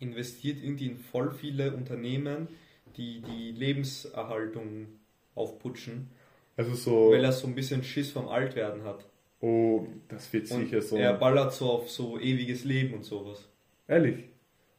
[0.00, 2.48] investiert irgendwie in voll viele Unternehmen,
[2.96, 4.86] die die Lebenserhaltung
[5.34, 6.08] aufputschen,
[6.56, 9.04] Also so, weil er so ein bisschen Schiss vom Altwerden hat.
[9.44, 10.96] Oh, das wird Und sicher so.
[10.96, 13.48] er ballert so auf so ewiges Leben und sowas.
[13.88, 14.24] Ehrlich,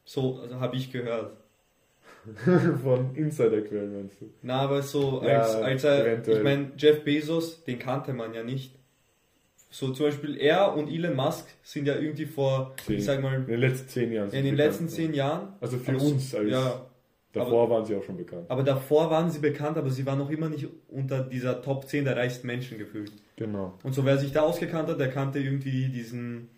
[0.03, 1.37] So also habe ich gehört.
[2.83, 4.25] von Insiderquellen meinst du?
[4.41, 6.37] Na, aber so, Ja, als, als er, eventuell.
[6.37, 8.73] ich meine, Jeff Bezos, den kannte man ja nicht.
[9.69, 12.97] So zum Beispiel er und Elon Musk sind ja irgendwie vor, Zehn.
[12.97, 14.31] ich sag mal, In den letzten zehn Jahren.
[14.31, 15.53] in den letzten zehn Jahren.
[15.61, 16.49] Also für aber uns als.
[16.49, 16.85] Ja,
[17.33, 18.45] davor waren sie auch schon bekannt.
[18.49, 22.05] Aber davor waren sie bekannt, aber sie waren noch immer nicht unter dieser Top 10
[22.05, 23.11] der reichsten Menschen gefühlt.
[23.37, 23.77] Genau.
[23.83, 26.49] Und so wer sich da ausgekannt hat, der kannte irgendwie diesen,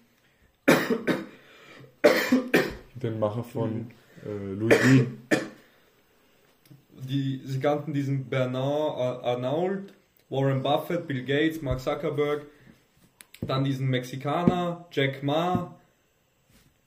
[2.96, 3.92] Den Macher von Mhm.
[4.26, 5.18] äh, Louis Vuitton.
[7.08, 9.94] die, sie kannten diesen Bernard Ar- Arnault,
[10.30, 12.46] Warren Buffett, Bill Gates, Mark Zuckerberg,
[13.42, 15.76] dann diesen Mexikaner, Jack Ma.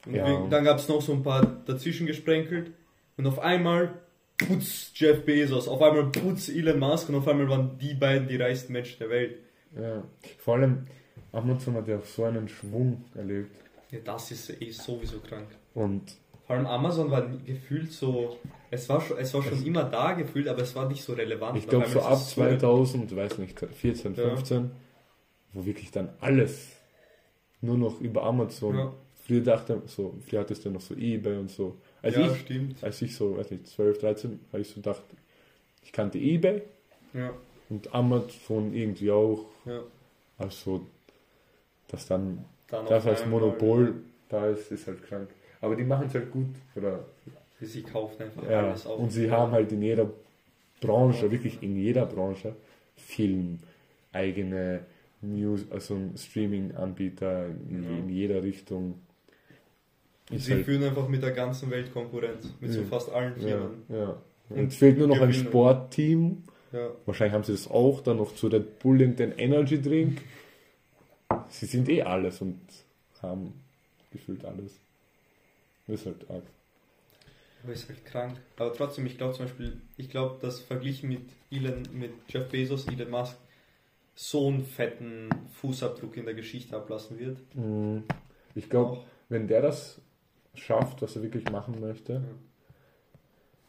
[0.06, 0.46] Und Ja.
[0.48, 2.72] dann gab es noch so ein paar dazwischen gesprenkelt.
[3.16, 3.94] Und auf einmal
[4.36, 8.36] putz Jeff Bezos, auf einmal putz Elon Musk und auf einmal waren die beiden die
[8.36, 9.38] reichsten Menschen der Welt.
[9.78, 10.02] Ja.
[10.38, 10.86] Vor allem
[11.32, 13.54] Amazon hat ja so einen Schwung erlebt.
[13.90, 15.46] Ja, das ist eh sowieso krank.
[15.74, 18.38] Und Vor allem Amazon war gefühlt so,
[18.70, 21.12] es war schon, es war schon Es- immer da gefühlt, aber es war nicht so
[21.12, 21.56] relevant.
[21.58, 24.28] ich glaube so ab ist es 2000, weiß nicht, 14, Ja.
[24.30, 24.70] 15,
[25.52, 26.68] wo wirklich dann alles
[27.60, 28.76] nur noch über Amazon.
[28.76, 28.92] Ja,
[29.26, 31.76] Früher dachte so, früher hattest du noch so Ebay und so.
[32.02, 32.82] Als ja ich, stimmt.
[32.82, 35.02] als ich so, weiß nicht, 12, 13, habe ich so gedacht,
[35.84, 36.62] ich kannte Ebay
[37.12, 37.32] Ja,
[37.70, 39.46] und Amazon irgendwie auch.
[39.64, 39.80] ja.
[40.38, 40.86] Also,
[41.88, 43.94] dass dann Dann das als Monopol
[44.28, 45.28] da ist, ist halt krank.
[45.60, 46.46] Aber die machen es halt gut.
[46.74, 47.00] Oder,
[47.60, 48.68] Sie kaufen einfach ja.
[48.68, 48.98] alles auf.
[48.98, 50.08] Und sie haben halt in jeder
[50.80, 52.54] Branche, wirklich in jeder Branche,
[52.96, 53.58] Film,
[54.12, 54.80] eigene
[55.20, 57.90] News, also ein Streaming-Anbieter in, Ja.
[57.98, 58.94] in jeder Richtung.
[60.30, 62.86] Ist Sie halt- führen einfach mit der ganzen Welt Konkurrenz, mit so Ja.
[62.86, 63.82] fast allen Firmen.
[63.90, 64.16] ja.
[64.48, 65.46] Und Und es fehlt nur noch ein gewinnen.
[65.48, 66.42] Sportteam.
[66.72, 66.90] Ja.
[67.06, 70.22] Wahrscheinlich haben sie das auch, dann noch zu Red Bull den Energy Drink.
[71.48, 72.60] Sie sind eh alles und
[73.22, 73.54] haben
[74.12, 74.78] gefühlt alles.
[75.88, 76.44] Ist halt arg.
[77.62, 78.38] Aber ist halt krank.
[78.56, 82.86] Aber trotzdem, ich glaube zum Beispiel, ich glaube, dass verglichen mit Elon, mit Jeff Bezos,
[82.86, 83.36] Elon Musk,
[84.14, 85.28] so einen fetten
[85.60, 87.38] Fußabdruck in der Geschichte ablassen wird.
[87.54, 88.04] Mhm.
[88.54, 90.00] Ich glaube, wenn der das
[90.54, 92.20] schafft, was er wirklich machen möchte, Ja.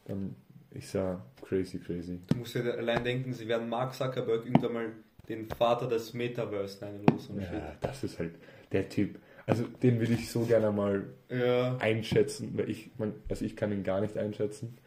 [0.05, 0.35] dann
[0.71, 2.19] ist er crazy, crazy.
[2.27, 4.85] Du musst dir allein denken, sie werden Mark Zuckerberg irgendwann mal
[5.27, 7.33] den Vater des Metaverse nennen so.
[7.33, 8.33] ein Ja, das ist halt
[8.71, 9.19] der Typ.
[9.45, 11.05] Also den will ich so gerne mal.
[11.29, 11.77] Ja.
[11.77, 14.77] einschätzen, weil ich, man, also ich kann ihn gar nicht einschätzen.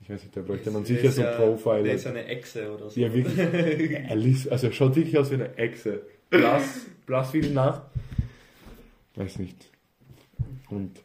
[0.00, 1.82] Ich weiß nicht, da bräuchte man sicher so ja- Profiler.
[1.84, 3.00] Der ist eine Echse oder so.
[3.00, 4.50] Ja, wirklich.
[4.50, 6.02] Also er schaut wirklich aus wie eine Echse.
[6.30, 7.82] Blass, blass wie die Nacht.
[9.14, 9.70] Weiß nicht.
[10.68, 11.00] Und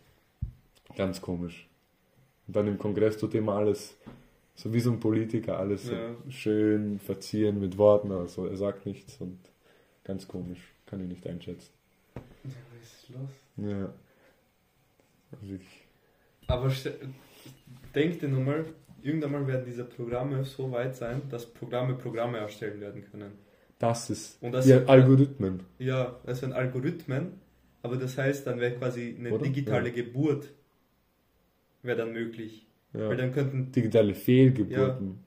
[0.98, 1.67] ganz komisch.
[2.48, 3.96] Und dann im Kongress tut immer alles,
[4.62, 6.15] so wie so ein Politiker, alles so Ja.
[6.30, 9.39] schön verzieren mit Worten, also er sagt nichts und
[10.04, 10.60] ganz komisch.
[10.86, 11.71] Kann ich nicht einschätzen.
[12.15, 12.21] Ja,
[12.80, 13.69] was ist los?
[13.71, 13.93] Ja.
[15.32, 15.88] Also ich,
[16.47, 16.71] Aber
[17.95, 18.65] denk dir nur mal,
[19.02, 23.32] irgendwann mal werden diese Programme so weit sein, dass Programme Programme erstellen werden können.
[23.80, 25.62] das ist Und das die sind- Algorithmen.
[25.80, 27.39] Ja, das sind Algorithmen,
[27.82, 29.43] aber das heißt, dann wäre quasi eine Oder?
[29.45, 29.95] digitale Ja.
[29.95, 30.50] Geburt
[31.82, 32.67] wäre dann möglich.
[32.93, 33.15] Weil Ja.
[33.15, 35.19] dann könnten, Digitale Fehlgeburten.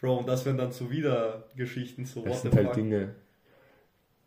[0.00, 2.74] Bro, und das wären dann so wieder Geschichten, so Das sind halt fuck.
[2.74, 3.14] Dinge.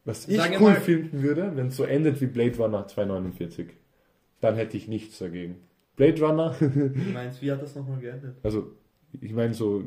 [0.06, 3.67] Was ich Sag cool mal- finden würde, wenn es so endet wie Blade Runner 249,
[4.39, 5.58] dann hätte ich nichts dagegen.
[5.95, 8.36] Blade Runner, Du meinst, wie hat das nochmal geendet?
[8.43, 8.71] also
[9.21, 9.84] ich meine so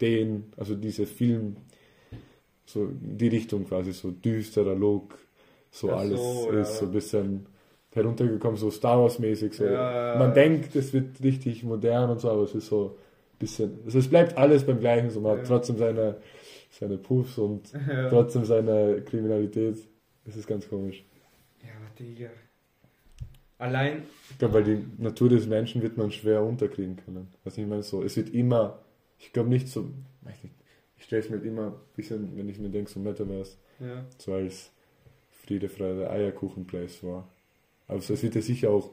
[0.00, 1.56] den, also diese Film,
[2.66, 5.18] so die Richtung quasi, so düsterer Look,
[5.70, 6.78] so Ach alles so, ist ja.
[6.80, 7.46] so ein bisschen
[7.94, 9.54] heruntergekommen, so Star Wars mäßig.
[9.54, 9.64] So.
[9.66, 12.96] Ja, Man denkt, es wird richtig modern und so, aber es ist so
[13.34, 16.16] ein bisschen, also es bleibt alles beim gleichen, so man hat trotzdem seine,
[16.70, 17.70] seine Puffs und
[18.10, 19.76] trotzdem seine Kriminalität.
[20.24, 21.04] Das ist ganz komisch.
[21.62, 22.30] ja Digga.
[23.58, 27.28] Allein, Ich glaube, weil die Natur des Menschen wird man schwer unterkriegen können.
[27.44, 28.80] Was ich meine, so, es wird immer,
[29.20, 29.82] ich glaube nicht so,
[30.22, 30.50] nicht,
[30.96, 34.04] ich stelle es mir immer ein bisschen, wenn ich mir denke, so Metaverse, ja.
[34.18, 34.72] so als
[35.30, 37.28] Friede, Freude, Eierkuchen-Place war.
[37.92, 38.90] Aber so, es wird ja sicher auch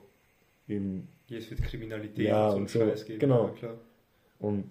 [0.68, 3.20] im, Hier, es wird Kriminalität Ja, und so einen Scheiß geben.
[3.20, 3.48] genau.
[3.48, 3.76] ja, klar.
[4.40, 4.66] und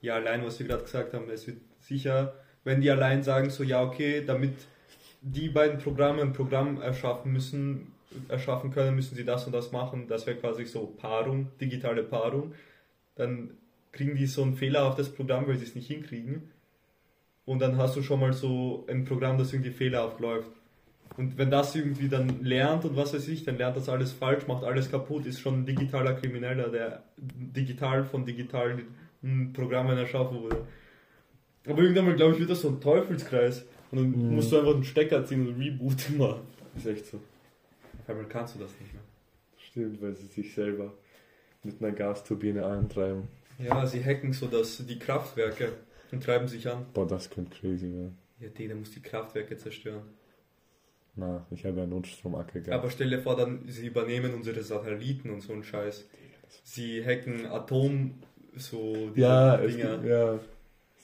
[0.00, 3.62] Ja, allein, was wir gerade gesagt haben, es wird sicher, wenn die allein sagen, so,
[3.62, 4.54] ja, okay, damit
[5.22, 7.92] die beiden Programme ein Programm erschaffen müssen,
[8.28, 10.06] erschaffen können, müssen sie das und das machen.
[10.08, 12.54] Das wäre quasi so Paarung, digitale Paarung.
[13.16, 13.50] Dann
[13.92, 16.50] kriegen die so ein fehlerhaftes Programm, weil sie es nicht hinkriegen.
[17.44, 20.50] Und dann hast du schon mal so ein Programm, das irgendwie fehlerhaft läuft.
[21.18, 24.46] Und wenn das irgendwie dann lernt und was weiß ich, dann lernt das alles falsch,
[24.46, 28.86] macht alles kaputt, ist schon ein digitaler Krimineller, der digital von digitalen
[29.52, 30.64] Programmen erschaffen wurde.
[31.66, 33.64] Aber irgendwann mal, glaube ich, wird das so ein Teufelskreis.
[33.90, 34.34] Und dann Mhm.
[34.36, 36.42] musst du einfach einen Stecker ziehen und rebooten machen.
[36.76, 37.16] ist echt so.
[37.16, 39.02] Auf einmal kannst du das nicht mehr.
[39.58, 40.94] Stimmt, weil sie sich selber
[41.64, 43.24] mit einer Gasturbine antreiben.
[43.58, 45.72] Ja, sie hacken so dass die Kraftwerke
[46.12, 46.86] und treiben sich an.
[46.94, 48.16] Boah, das könnte crazy werden.
[48.38, 50.02] Ja, der muss die Kraftwerke zerstören.
[51.18, 52.72] Na, ich habe ja Notstromacker gehabt.
[52.80, 56.06] Aber stell dir vor, dann sie übernehmen unsere Satelliten und so einen Scheiß.
[56.62, 58.14] Sie hacken Atom,
[58.56, 59.96] so diese ja, es Dinger.
[59.96, 60.38] gibt, ja,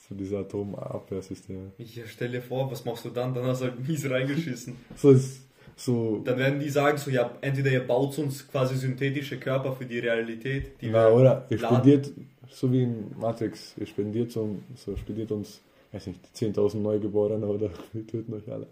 [0.07, 1.71] so diese Atomabwehrsysteme.
[1.77, 3.33] Ja, stell dir vor, was machst du dann?
[3.33, 4.75] Dann hast du halt mies reingeschissen.
[4.95, 5.41] So ist
[5.75, 6.21] so.
[6.23, 9.99] Dann werden die sagen so, ja, entweder ihr baut uns quasi synthetische Körper für die
[9.99, 11.75] Realität, die Na, wir oder ihr laden.
[11.75, 12.11] spendiert,
[12.49, 17.69] so wie in Matrix, ihr spendiert so, so spendiert uns, weiß nicht, 10.000 Neugeborene oder
[17.93, 18.67] wir töten euch alle.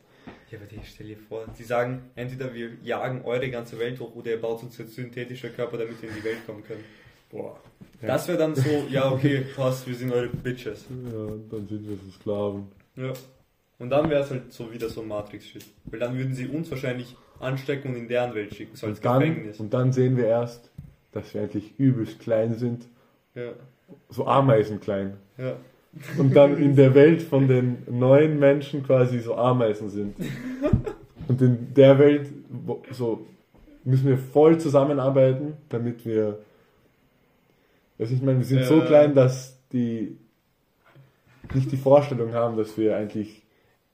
[0.54, 4.14] Ja, aber die, stell dir vor, die sagen, entweder wir jagen eure ganze Welt hoch
[4.16, 6.84] oder ihr baut uns jetzt synthetische Körper, damit wir in die Welt kommen können.
[7.32, 7.60] Boah.
[8.02, 10.86] Das wäre dann so, ja, okay, passt, wir sind eure Bitches.
[10.90, 12.68] Ja, dann sind wir so Sklaven.
[12.96, 13.14] Ja.
[13.80, 15.66] Und dann wäre es halt so wieder so ein Matrix-Shit.
[15.86, 19.06] Weil dann würden sie uns wahrscheinlich anstecken und in deren Welt schicken, so als Und
[19.06, 19.60] dann, Gefängnis.
[19.60, 20.70] und dann sehen wir erst,
[21.14, 22.88] dass wir eigentlich übelst klein sind.
[23.34, 23.54] Ja,
[24.10, 25.18] So Ameisen klein.
[25.38, 25.56] ja.
[26.18, 30.16] Und dann in der Welt von den neuen Menschen quasi so Ameisen sind.
[31.28, 33.26] Und in der Welt wo, so
[33.84, 36.40] müssen wir voll zusammenarbeiten, damit wir.
[38.00, 38.86] Also ich meine, wir sind so Ja.
[38.86, 40.18] klein, dass die
[41.54, 43.44] nicht die Vorstellung haben, dass wir eigentlich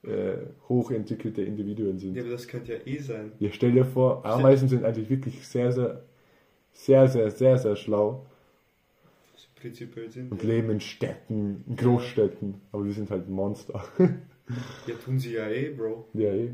[0.02, 0.36] äh,
[0.68, 2.16] hochentwickelte Individuen sind.
[2.16, 3.32] ja, aber das könnte ja eh sein.
[3.38, 6.02] Ja, stell dir vor, Ameisen sind eigentlich wirklich sehr, sehr,
[6.72, 8.24] sehr, sehr, sehr, sehr schlau
[9.60, 10.32] prinzipiell sind.
[10.32, 13.84] und leben in Städten, in Großstädten, aber wir sind halt Monster.
[14.88, 16.08] Ja, tun sie ja eh, Bro.
[16.12, 16.50] ja, eh.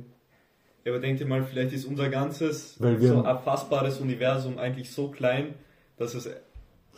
[0.85, 2.85] Ja, aber denkt ihr mal, vielleicht ist unser ganzes so
[3.23, 5.55] erfassbares Universum eigentlich so klein,
[5.97, 6.29] dass es,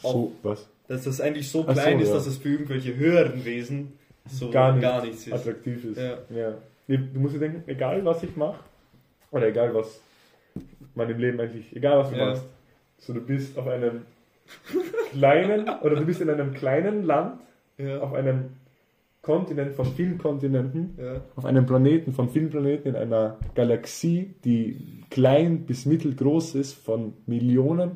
[0.02, 0.68] So, was?
[0.88, 2.14] dass es eigentlich so Ach klein so, ist, ja.
[2.16, 3.92] dass es für irgendwelche höheren Wesen
[4.28, 5.32] so Gar gar, nicht nichts ist.
[5.34, 5.98] Attraktiv ist.
[5.98, 6.18] Ja.
[6.34, 6.54] ja.
[6.88, 8.58] Du musst dir denken, egal was ich mache,
[9.30, 10.00] oder egal was
[10.96, 12.26] man im Leben eigentlich, egal was du Ja.
[12.30, 12.44] machst,
[12.98, 14.02] so du bist auf einem
[15.12, 17.40] kleinen, oder du bist in einem kleinen Land,
[17.78, 18.00] Ja.
[18.00, 18.50] auf einem
[19.22, 21.20] Kontinent von vielen Kontinenten, Ja.
[21.36, 27.12] auf einem Planeten von vielen Planeten in einer Galaxie, die klein bis mittelgroß ist, von
[27.26, 27.92] Millionen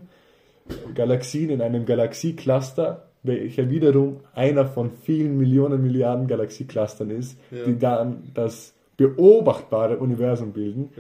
[0.94, 7.64] Galaxien in einem Galaxiecluster, welcher wiederum einer von vielen Millionen Milliarden Galaxieclustern ist, Ja.
[7.64, 10.90] die dann das beobachtbare Universum bilden,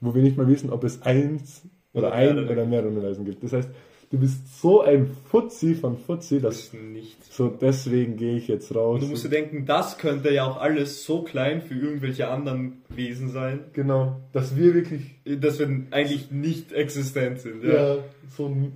[0.00, 3.24] wo wir nicht mal wissen, ob es eins oder, Oder ein mehrere oder mehrere Universen
[3.24, 3.42] gibt.
[3.42, 3.68] Das heißt,
[4.10, 7.36] du bist so ein Fuzzi von Fuzzi, Das dass ist nichts.
[7.36, 8.96] so deswegen gehe ich jetzt raus.
[8.96, 12.82] Und du musst dir denken, das könnte ja auch alles so klein für irgendwelche anderen
[12.88, 17.62] Wesen sein, genau, dass wir wirklich dass wir eigentlich nicht existent sind.
[17.64, 17.94] ja.
[17.96, 18.04] Ja.
[18.36, 18.72] so ein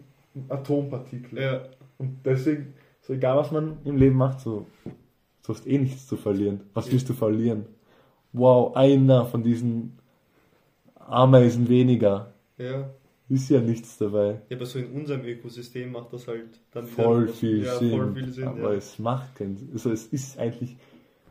[0.49, 1.41] Atompartikel.
[1.41, 1.63] Ja.
[1.99, 6.17] Und deswegen, so egal was man im Leben macht, so, du hast eh nichts zu
[6.17, 6.61] verlieren.
[6.75, 7.67] Was willst du verlieren?
[8.33, 9.99] Wow, einer von diesen
[10.97, 12.33] Ameisen weniger.
[12.59, 12.91] ja.
[13.29, 14.43] Ist ja nichts dabei.
[14.51, 17.79] Ja, aber so in unserem Ökosystem macht das halt dann wieder Voll was- viel, ja,
[17.79, 18.49] Sinn, voll viel Sinn.
[18.49, 18.79] Aber ja.
[18.79, 19.71] es macht keinen Sinn.
[19.73, 20.77] Also es ist eigentlich,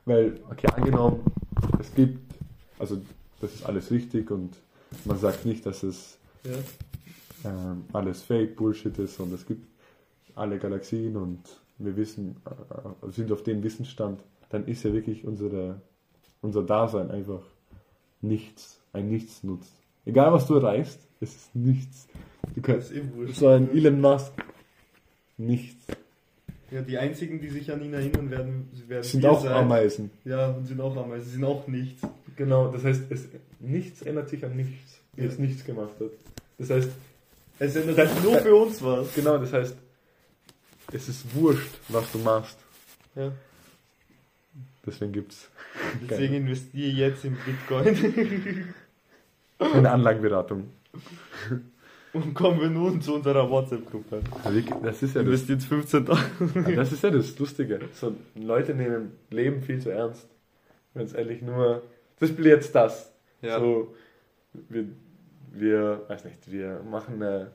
[0.06, 1.22] weil, okay, angenommen,
[1.80, 2.20] es gibt,
[2.80, 3.00] also
[3.42, 4.58] das ist alles richtig und
[5.06, 7.52] man sagt nicht, dass es Ja.
[7.52, 9.68] ähm, alles Fake, Bullshit ist und es gibt
[10.36, 11.42] alle Galaxien und
[11.78, 15.80] wir wissen, äh, sind auf dem Wissensstand, dann ist ja wirklich unsere,
[16.42, 17.44] unser Dasein einfach
[18.22, 19.68] nichts, ein Nichtsnutz.
[20.06, 22.08] Egal was du erreichst, es ist nichts.
[22.56, 23.36] Du kannst ist eh wurscht.
[23.36, 24.32] so ein Elon Musk,
[25.38, 25.86] nichts.
[26.72, 29.52] Ja, die einzigen, die sich an ihn erinnern werden, werden sind auch sein.
[29.54, 30.10] Ameisen.
[30.26, 32.02] Ja, und sind auch Ameisen, sie sind auch nichts.
[32.36, 33.28] Genau, das heißt, es,
[33.60, 36.10] nichts ändert sich an nichts, wie es nichts gemacht hat.
[36.58, 36.90] Das heißt,
[37.60, 39.14] Es ändert Das- sich nur für uns was.
[39.14, 39.78] genau, das heißt,
[40.92, 42.58] es ist wurscht, was du machst.
[43.16, 43.32] Ja.
[44.86, 45.50] Deswegen gibt's
[46.10, 48.74] Deswegen investiere ich jetzt in Bitcoin.
[49.72, 50.70] eine Anlagenberatung.
[52.14, 54.22] Und kommen wir nun zu unserer WhatsApp-Gruppe.
[54.84, 56.76] Das ist ja das, Investiert 15.000.
[56.76, 57.80] das ist ja das Lustige.
[57.94, 60.30] So, Leute nehmen Leben viel zu ernst.
[60.94, 61.82] Wenn es ehrlich nur.
[62.18, 63.12] Zum Beispiel jetzt das.
[63.42, 63.60] Ja.
[63.60, 63.96] So,
[64.70, 64.86] wir,
[65.52, 67.52] wir, weiß nicht, wir machen eine,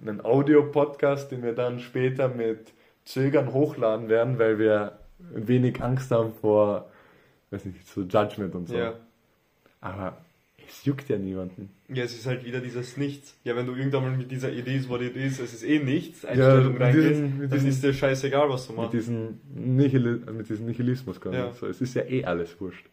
[0.00, 2.72] einen Audio-Podcast, den wir dann später mit
[3.04, 6.90] Zögern hochladen werden, weil wir wenig Angst haben vor,
[7.50, 8.76] weiß nicht, so Judgment und so.
[8.76, 8.94] ja.
[9.82, 10.16] Aber
[10.68, 11.68] es juckt ja niemanden.
[11.88, 13.36] Ja, es ist halt wieder dieses Nichts.
[13.44, 15.78] Ja, wenn du irgendwann mal mit dieser Idee ist, what it is, es ist eh
[15.78, 18.94] nichts, Ja, Einstellung mit reingehst, mit dann diesem- ist dir scheißegal, was du Mit machst.
[18.94, 21.36] diesem, Nihil mit diesem Nihilismus quasi.
[21.36, 21.52] Ja.
[21.52, 22.86] So, es ist ja eh alles wurscht.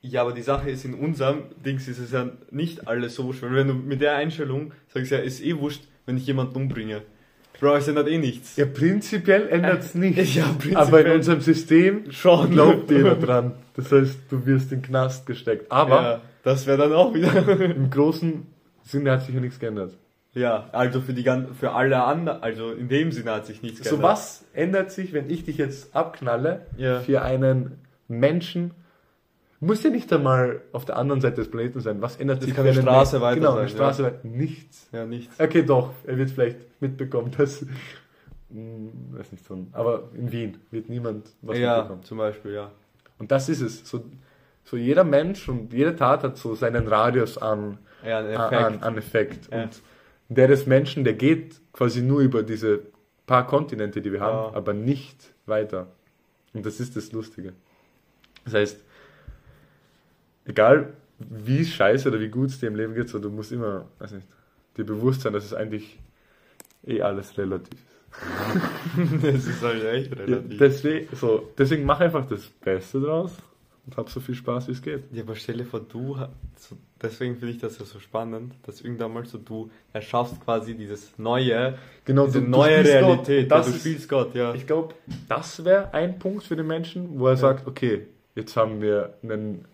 [0.00, 3.42] Ja, aber die Sache ist, in unserem Dings ist es ja nicht alles so wurscht.
[3.42, 7.02] Weil wenn du mit der Einstellung sagst, ja, ist eh wurscht, wenn ich jemanden umbringe.
[7.60, 8.56] Bro, es ändert eh nichts.
[8.56, 10.34] Ja, prinzipiell ändert es nichts.
[10.34, 10.76] Ja, prinzipiell.
[10.76, 12.50] Aber in unserem System Schon.
[12.52, 13.52] glaubt jeder dran.
[13.74, 15.70] Das heißt, du wirst in den Knast gesteckt.
[15.72, 17.32] Aber ja, das wäre dann auch wieder.
[17.60, 18.46] im großen
[18.84, 19.92] Sinne hat sich ja nichts geändert.
[20.34, 21.24] ja, also für die
[21.58, 24.10] für alle anderen, also in dem Sinne hat sich nichts So geändert.
[24.12, 27.00] was ändert sich, wenn ich dich jetzt abknalle Ja.
[27.00, 27.78] für einen
[28.08, 28.70] Menschen?
[29.60, 32.00] Muss ja nicht einmal auf der anderen Seite des Planeten sein.
[32.00, 34.18] Was ändert Das sich kann eine Straße Men- weiter Genau, sein, eine Straße weiter.
[34.22, 34.88] Nichts.
[34.92, 35.40] Ja, nichts.
[35.40, 35.90] Okay, doch.
[36.06, 37.66] Er wird vielleicht mitbekommen, dass.
[38.50, 39.66] Hm, weiß nicht so.
[39.72, 42.02] Aber in Wien wird niemand was ja, mitbekommen.
[42.04, 42.70] zum Beispiel, ja.
[43.18, 43.88] Und das ist es.
[43.88, 44.04] So,
[44.64, 48.52] so jeder Mensch und jede Tat hat so seinen Radius an, Ja, Effekt.
[48.62, 49.48] an, an Effekt.
[49.52, 49.64] Ja.
[49.64, 49.82] Und
[50.28, 52.80] der des Menschen, der geht quasi nur über diese
[53.26, 54.56] paar Kontinente, die wir haben, Ja.
[54.56, 55.88] aber nicht weiter.
[56.54, 57.52] Und das ist das Lustige.
[58.44, 58.84] Das heißt,
[60.48, 63.86] egal wie scheiße oder wie gut es dir im Leben geht, so, du musst immer,
[64.00, 64.26] weiß nicht,
[64.76, 65.98] dir bewusst sein, dass es eigentlich
[66.86, 67.88] eh alles relativ ist.
[69.22, 70.58] das ist halt echt Ja, relativ.
[70.58, 73.36] deswegen, so, deswegen mach einfach das Beste draus
[73.86, 75.02] und hab so viel Spaß, wie es geht.
[75.12, 76.16] Ja, aber stell dir vor, du,
[76.56, 80.74] so, deswegen finde ich das ja so spannend, dass irgendwann mal so du erschaffst quasi
[80.74, 82.86] dieses neue, Genau, diese du- du neue Gott.
[82.86, 83.50] Realität.
[83.50, 84.54] Das ja, du ist- spielst Gott, ja.
[84.54, 84.94] Ich glaube,
[85.28, 87.36] das wäre ein Punkt für den Menschen, wo er Ja.
[87.36, 89.64] sagt, okay, jetzt haben wir einen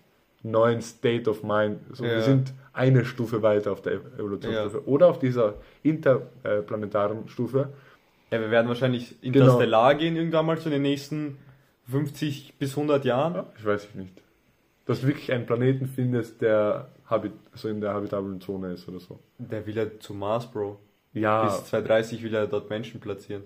[0.45, 1.81] neuen State of Mind.
[1.93, 2.13] So, Ja.
[2.13, 4.87] Wir sind eine Stufe weiter auf der Evolutionsstufe.
[4.87, 7.71] Oder auf dieser interplanetaren Stufe.
[8.31, 9.39] Ja, wir werden wahrscheinlich Genau.
[9.45, 11.39] interstellar gehen irgendwann mal zu den nächsten
[11.89, 13.35] 50 bis 100 Jahren.
[13.35, 14.13] Ja, ich weiß nicht.
[14.87, 19.01] Dass du wirklich einen Planeten findest, der habit so in der habitablen Zone ist oder
[19.01, 19.19] so.
[19.39, 20.79] Der will ja zu Mars, Bro.
[21.13, 23.45] Ja, Bis 2030 will er dort Menschen platzieren.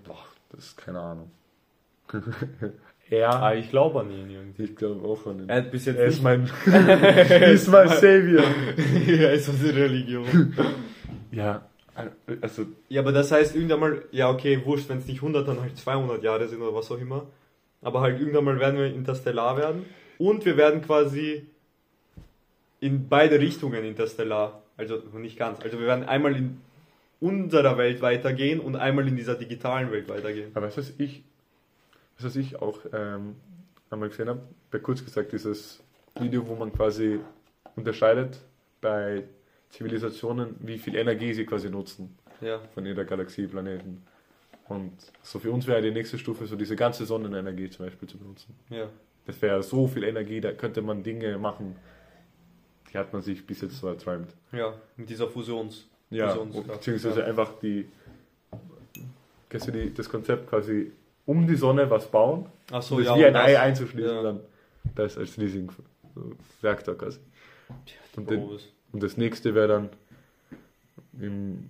[0.49, 1.31] das ist keine Ahnung.
[3.09, 4.63] er, Ah, ich glaube an ihn irgendwie.
[4.63, 5.49] ich glaube auch an ihn.
[5.49, 8.43] Er hat bis jetzt Er ist nicht mein, er ist mein Savior.
[9.07, 10.55] er ist der Religion.
[11.31, 11.69] Ja,
[12.41, 15.61] also Ja, aber das heißt irgendwann mal, ja okay, wurscht, wenn es nicht 100, dann
[15.61, 17.27] halt 200 Jahre sind oder was auch immer.
[17.83, 19.85] Aber halt irgendwann mal werden wir interstellar werden.
[20.17, 21.45] Und wir werden quasi
[22.79, 24.63] in beide Richtungen interstellar.
[24.75, 25.59] Also nicht ganz.
[25.61, 26.57] Also wir werden einmal in
[27.19, 30.51] unserer Welt weitergehen und einmal in dieser digitalen Welt weitergehen.
[30.55, 31.23] Aber weißt du, was ich,
[32.23, 33.35] was ich auch ähm,
[33.89, 34.41] einmal gesehen habe?
[34.71, 35.81] Bei kurz gesagt, dieses
[36.19, 37.19] Video, wo man quasi
[37.75, 38.39] unterscheidet
[38.81, 39.23] bei
[39.69, 42.59] Zivilisationen, wie viel Energie sie quasi nutzen Ja.
[42.73, 44.01] von jeder Galaxie, Planeten.
[44.67, 44.93] Und
[45.23, 48.55] so für uns wäre die nächste Stufe, so diese ganze Sonnenenergie zum Beispiel zu benutzen.
[48.69, 48.87] Ja.
[49.25, 51.75] Das wäre so viel Energie, da könnte man Dinge machen,
[52.91, 54.33] die hat man sich bis jetzt so erträumt.
[54.51, 55.87] Ja, mit dieser Fusions.
[56.09, 56.79] Ja, Fusionskraft.
[56.79, 57.25] beziehungsweise Ja.
[57.27, 57.87] einfach die,
[59.49, 60.91] kennst du die, das Konzept quasi
[61.29, 63.15] um die Sonne was bauen Ach so, das ja.
[63.17, 64.23] wie ein und Ei das- einzuschließen, ja.
[64.23, 64.39] dann
[64.95, 65.69] das als Leasing
[66.15, 66.31] so
[66.63, 67.19] Reaktor quasi.
[68.15, 69.89] Und, den, das- und das nächste wäre dann
[71.19, 71.69] im,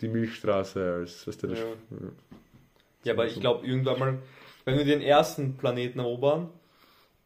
[0.00, 1.56] die Milchstraße als was der Ja.
[3.04, 4.18] Ja, aber ich glaube, irgendwann mal,
[4.64, 6.48] wenn wir den ersten Planeten erobern,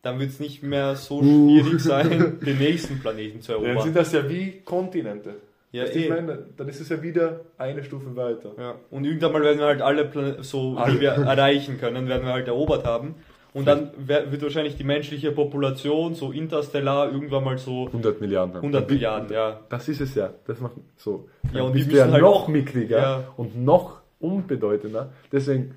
[0.02, 1.60] dann wird es nicht mehr so Uh.
[1.62, 3.94] schwierig sein, den nächsten Planeten zu Dann sind erobern.
[3.94, 5.36] das ja wie Kontinente.
[5.72, 6.08] Ja, Weißt ich eh.
[6.08, 8.52] meine, dann ist es ja wieder eine Stufe weiter.
[8.58, 8.74] Ja.
[8.90, 10.94] Und irgendwann mal werden wir halt alle Plan so, Alle.
[10.94, 13.14] die wir erreichen können, werden wir halt erobert haben.
[13.52, 18.54] Und dann wird wahrscheinlich die menschliche Population so interstellar irgendwann mal so 100 Milliarden.
[18.54, 18.62] haben.
[18.62, 19.60] 100 Dann- Milliarden, ja.
[19.68, 20.32] Das ist es ja.
[20.46, 21.28] Das macht so.
[21.52, 23.24] Ja, und die müssen halt noch mickriger Ja.
[23.36, 25.12] und noch unbedeutender.
[25.32, 25.74] Deswegen,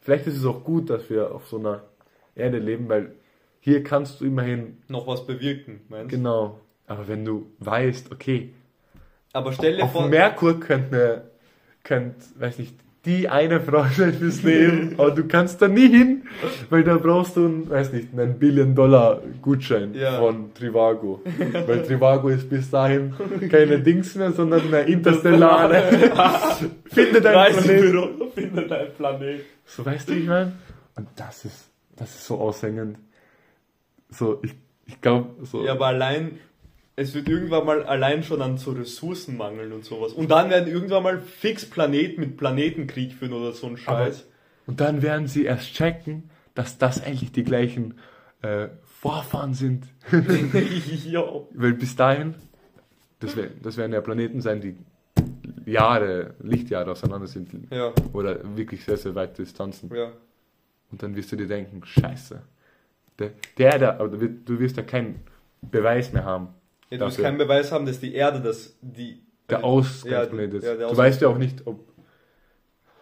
[0.00, 1.82] vielleicht ist es auch gut, dass wir auf so einer
[2.34, 3.12] Erde leben, weil
[3.60, 6.16] hier kannst du immerhin, Noch was bewirken, meinst du?
[6.16, 6.60] genau.
[6.86, 8.52] Aber wenn du weißt, okay,
[9.34, 11.30] Aber stell dir auf vor, Merkur könnte,
[11.82, 12.74] könnt, weiß nicht,
[13.04, 16.22] die eine Frau sein fürs Leben, aber du kannst da nie hin,
[16.70, 20.18] weil da brauchst du, einen, weiß nicht, einen Billion-Dollar-Gutschein Ja.
[20.18, 21.20] von Trivago.
[21.66, 23.12] weil Trivago ist bis dahin
[23.50, 25.82] keine Dings mehr, sondern eine interstellare.
[26.86, 27.26] Finde Planeten.
[27.36, 29.40] Reisebüro, finde deinen Planet.
[29.66, 30.52] So weißt du, wie ich meine?
[30.96, 32.98] Und das ist, das ist so aushängend.
[34.10, 34.54] So, ich,
[34.86, 35.64] ich glaube, so.
[35.64, 36.38] Ja, aber allein,
[36.96, 40.12] es wird irgendwann mal allein schon an so Ressourcen mangeln und sowas.
[40.12, 44.26] Und dann werden irgendwann mal fix Planeten mit Planetenkrieg führen oder so ein Aber- Scheiß.
[44.66, 47.98] Und dann werden sie erst checken, dass das eigentlich die gleichen
[48.42, 49.86] äh, Vorfahren sind.
[50.10, 52.34] Weil bis dahin,
[53.20, 54.76] das, wär, das werden ja Planeten sein, die
[55.70, 57.50] Jahre, Lichtjahre auseinander sind.
[57.70, 59.90] Ja, Oder wirklich sehr, sehr weite Distanzen.
[59.94, 60.12] ja.
[60.90, 62.40] Und dann wirst du dir denken, scheiße.
[63.18, 65.20] Der, der, aber du wirst- du wirst ja keinen
[65.60, 66.48] Beweis mehr haben.
[66.90, 67.24] Ja du Dafür.
[67.24, 69.22] keinen Beweis haben, dass die Erde das, die...
[69.50, 70.64] Der Ausgangsplanet ja, ist.
[70.64, 71.80] ja, der du weißt ja auch nicht, ob.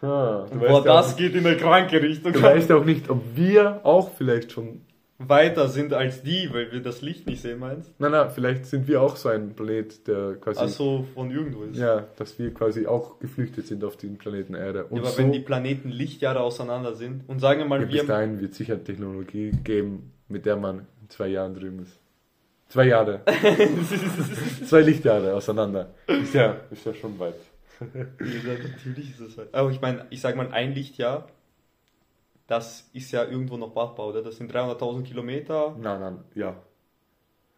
[0.03, 2.33] Ja, du, Boah, weißt ja auch, das geht in eine kranke Richtung.
[2.33, 4.83] du weißt ja auch nicht, ob wir auch vielleicht schon.
[5.18, 8.89] Weiter sind als die, weil wir das Licht nicht sehen, meinst Nein, nein, vielleicht sind
[8.89, 10.61] wir auch so ein Planet, der quasi.
[10.64, 11.78] Ach so, von irgendwo ist.
[11.78, 14.87] Ja, dass wir quasi auch geflüchtet sind auf den Planeten Erde.
[14.87, 17.89] Und Ja, aber so, wenn die Planeten Lichtjahre auseinander sind und sagen wir mal, ja,
[17.89, 22.02] wir bis dahin wird sicher Technologie geben, mit der man in zwei Jahren drüben ist.
[22.73, 23.20] Zwei Jahre.
[24.66, 25.91] zwei Lichtjahre auseinander.
[26.07, 27.35] Ist ja, ist ja schon weit.
[27.95, 29.55] Ja, natürlich ist es halt.
[29.55, 31.29] Aber ich meine, ich sag mal, ein Lichtjahr,
[32.47, 34.23] das ist ja irgendwo noch machbar, oder?
[34.23, 35.77] Das sind 300.000 Kilometer.
[35.79, 36.57] Nein, nein, ja.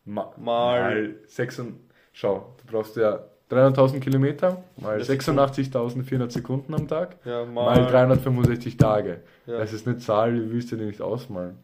[0.04, 1.80] Ma Mal- mal 6 und,
[2.12, 7.80] Schau, du brauchst ja 300.000 Kilometer mal Das ist 86.400 Sekunden am Tag Ja, mal,
[7.82, 7.86] mal.
[7.86, 9.20] 365 Tage.
[9.46, 9.58] ja.
[9.58, 11.58] Das ist eine Zahl, die willst du dir nicht ausmalen.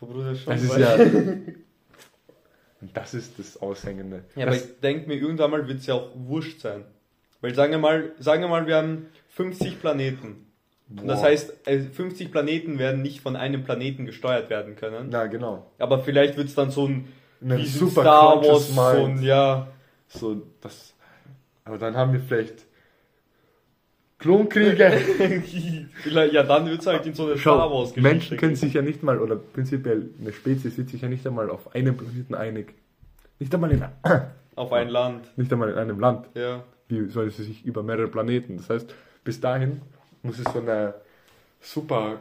[0.00, 0.96] Bruder, schon Das ist ja.
[2.84, 4.24] Und das ist das Aushängende.
[4.36, 6.84] Ja, aber das, ich denke mir, irgendwann mal wird es ja auch wurscht sein.
[7.40, 10.46] Weil sagen wir mal, sagen wir mal, wir haben 50 Planeten.
[10.90, 15.08] Und das heißt, äh, 50 Planeten werden nicht von einem Planeten gesteuert werden können.
[15.08, 15.70] Na, genau.
[15.78, 17.08] Aber vielleicht wird es dann so ein
[17.64, 19.68] super Star Wars, so ein, ja,
[20.08, 20.92] So, das,
[21.64, 22.66] aber dann haben wir vielleicht
[24.24, 24.90] Klonkriege.
[26.32, 28.82] Ja, dann wird es halt in so eine Star Schau, Wars Menschen können sich ja
[28.82, 32.74] nicht mal, oder prinzipiell eine Spezies wird sich ja nicht einmal auf einem Planeten einig.
[33.38, 33.84] Nicht einmal in,
[34.56, 35.26] auf ein Land.
[35.36, 36.26] nicht einmal in einem Land.
[36.34, 36.64] Ja.
[36.88, 38.56] Wie soll sie sich über mehrere Planeten?
[38.56, 38.94] Das heißt,
[39.24, 39.82] bis dahin
[40.22, 40.94] muss es so eine
[41.60, 42.18] super,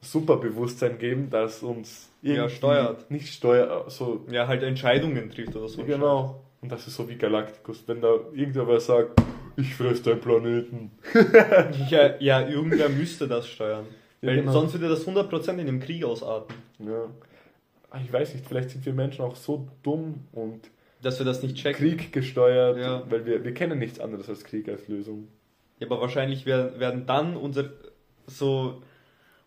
[0.00, 3.10] super Bewusstsein geben, das uns Ja, steuert.
[3.10, 5.84] Nicht steuert, so ja, halt Entscheidungen trifft oder so.
[5.84, 6.40] Genau.
[6.60, 9.20] Und das ist so wie Galacticus, wenn da irgendwer sagt,
[9.58, 10.90] ich fress deinen Planeten.
[11.90, 13.86] Ja, ja, irgendwer müsste das steuern.
[14.20, 14.52] Ja, Weil genau.
[14.52, 16.54] sonst würde das 100% in dem Krieg ausarten.
[16.78, 17.04] Ja.
[17.90, 20.70] Ah, Ich weiß nicht, vielleicht sind wir Menschen auch so dumm und
[21.02, 21.78] Dass wir das nicht checken.
[21.78, 23.02] Krieg gesteuert, Ja.
[23.10, 25.28] weil wir, wir kennen nichts anderes als Krieg als Lösung.
[25.78, 27.70] Ja, aber wahrscheinlich werden, werden dann unser
[28.26, 28.82] so.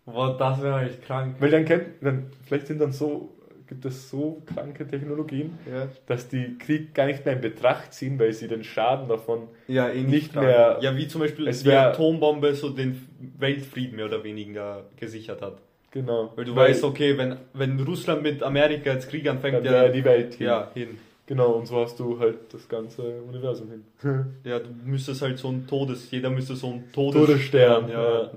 [0.06, 1.36] Boah, das wäre echt krank.
[1.38, 3.36] Weil dann kennt, dann, vielleicht sind dann so,
[3.72, 8.18] gibt es so kranke Technologien, Ja, dass die Krieg gar nicht mehr in Betracht ziehen,
[8.18, 10.46] weil sie den Schaden davon ja eh Nicht krank.
[10.46, 13.06] mehr- Ja, wie zum Beispiel Es die Atombombe so den
[13.38, 15.56] Weltfrieden mehr oder weniger gesichert hat.
[15.90, 16.32] genau.
[16.36, 19.92] Weil du weißt, okay, wenn, wenn Russland mit Amerika jetzt Krieg anfängt, dann ja, wäre
[19.92, 20.46] die Welt hin.
[20.48, 20.98] ja, hin.
[21.26, 23.84] Genau, und so hast du halt das ganze Universum hin.
[24.44, 28.30] Ja, du müsstest halt so ein Todes, jeder müsste so ein Todesstern, Todesstern, ja.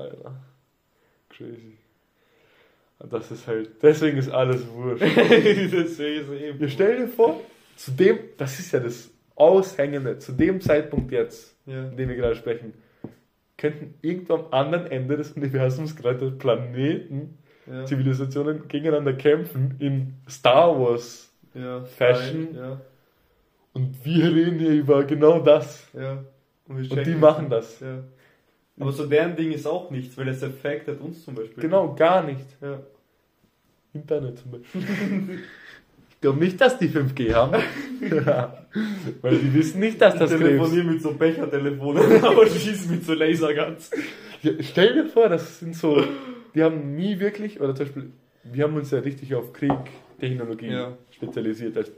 [0.00, 0.32] Alter.
[1.28, 1.76] Crazy.
[3.00, 5.02] Und das ist halt, deswegen ist alles wurscht.
[5.16, 6.60] Deswegen ist eben.
[6.60, 7.40] Wir stellen dir vor,
[7.76, 11.88] zu dem, das ist ja das Aushängende, zu dem Zeitpunkt jetzt, Ja.
[11.88, 12.74] in dem wir gerade sprechen,
[13.56, 17.86] könnten irgendwo am anderen Ende des Universums gerade Planeten, Ja.
[17.86, 21.32] Zivilisationen gegeneinander kämpfen in Star Wars.
[21.54, 22.54] Ja, Fashion.
[22.54, 22.80] Ja,
[23.72, 25.88] Und wir reden hier über genau das.
[26.68, 27.82] Und checken die machen das.
[28.80, 31.62] Aber so deren Ding ist auch nichts, weil es affectet uns zum Beispiel.
[31.62, 32.46] Genau, gar nicht.
[32.62, 32.80] Ja.
[33.92, 35.40] Internet zum Beispiel.
[36.10, 37.62] Ich glaube nicht, dass die 5G haben.
[38.00, 38.56] ja.
[39.22, 43.14] Weil die wissen nicht, dass das Krebs telefonieren mit so Bechertelefonen, aber schießen mit so
[43.14, 43.90] Laserguns.
[44.42, 46.02] ja, Stell dir vor, das sind so,
[46.54, 48.10] die haben nie wirklich, oder zum Beispiel,
[48.44, 49.72] wir haben uns ja richtig auf Krieg,
[50.20, 50.96] Technologie Ja.
[51.10, 51.76] spezialisiert.
[51.76, 51.90] Als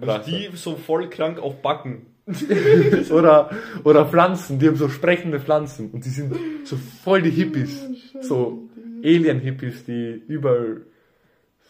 [0.00, 0.30] Rasse.
[0.30, 2.06] die so voll krank auf Backen.
[3.10, 3.50] oder,
[3.84, 7.82] oder Pflanzen, die haben so sprechende Pflanzen und die sind so voll die Hippies.
[8.22, 8.68] So
[9.02, 10.82] Alien-Hippies, die überall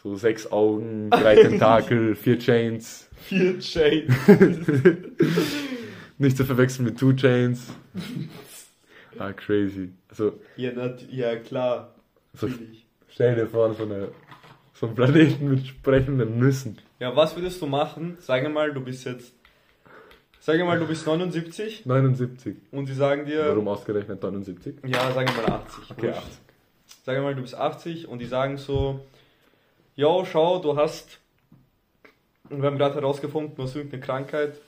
[0.03, 3.09] so sechs Augen, drei Tentakel, vier Chains.
[3.23, 4.07] Vier Chain.
[6.19, 7.67] Nicht zu verwechseln mit Two Chains.
[9.19, 9.91] Ah, crazy.
[10.09, 10.71] Also, Ja,
[11.11, 11.95] ja klar.
[12.35, 12.87] so, Natürlich.
[13.09, 14.09] stell dir vor, so, eine,
[14.75, 16.79] so einen Planeten mit sprechenden Nüssen.
[17.01, 18.17] Ja, was würdest du machen?
[18.21, 19.34] Sag mal, du bist jetzt.
[20.47, 22.57] Sag mal, du bist 79 79.
[22.71, 23.49] und sie sagen dir.
[23.49, 24.75] Warum ausgerechnet 79?
[24.87, 25.91] Ja, sagen wir mal 80.
[25.93, 26.19] Okay, Wurscht.
[26.19, 26.39] 80.
[27.07, 29.01] Sagen wir mal, du bist 80 und die sagen so,
[29.97, 31.19] yo, schau, du hast,
[32.51, 34.59] wir haben gerade herausgefunden, du hast irgendeine Krankheit,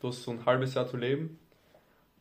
[0.00, 1.40] du hast so ein halbes Jahr zu leben.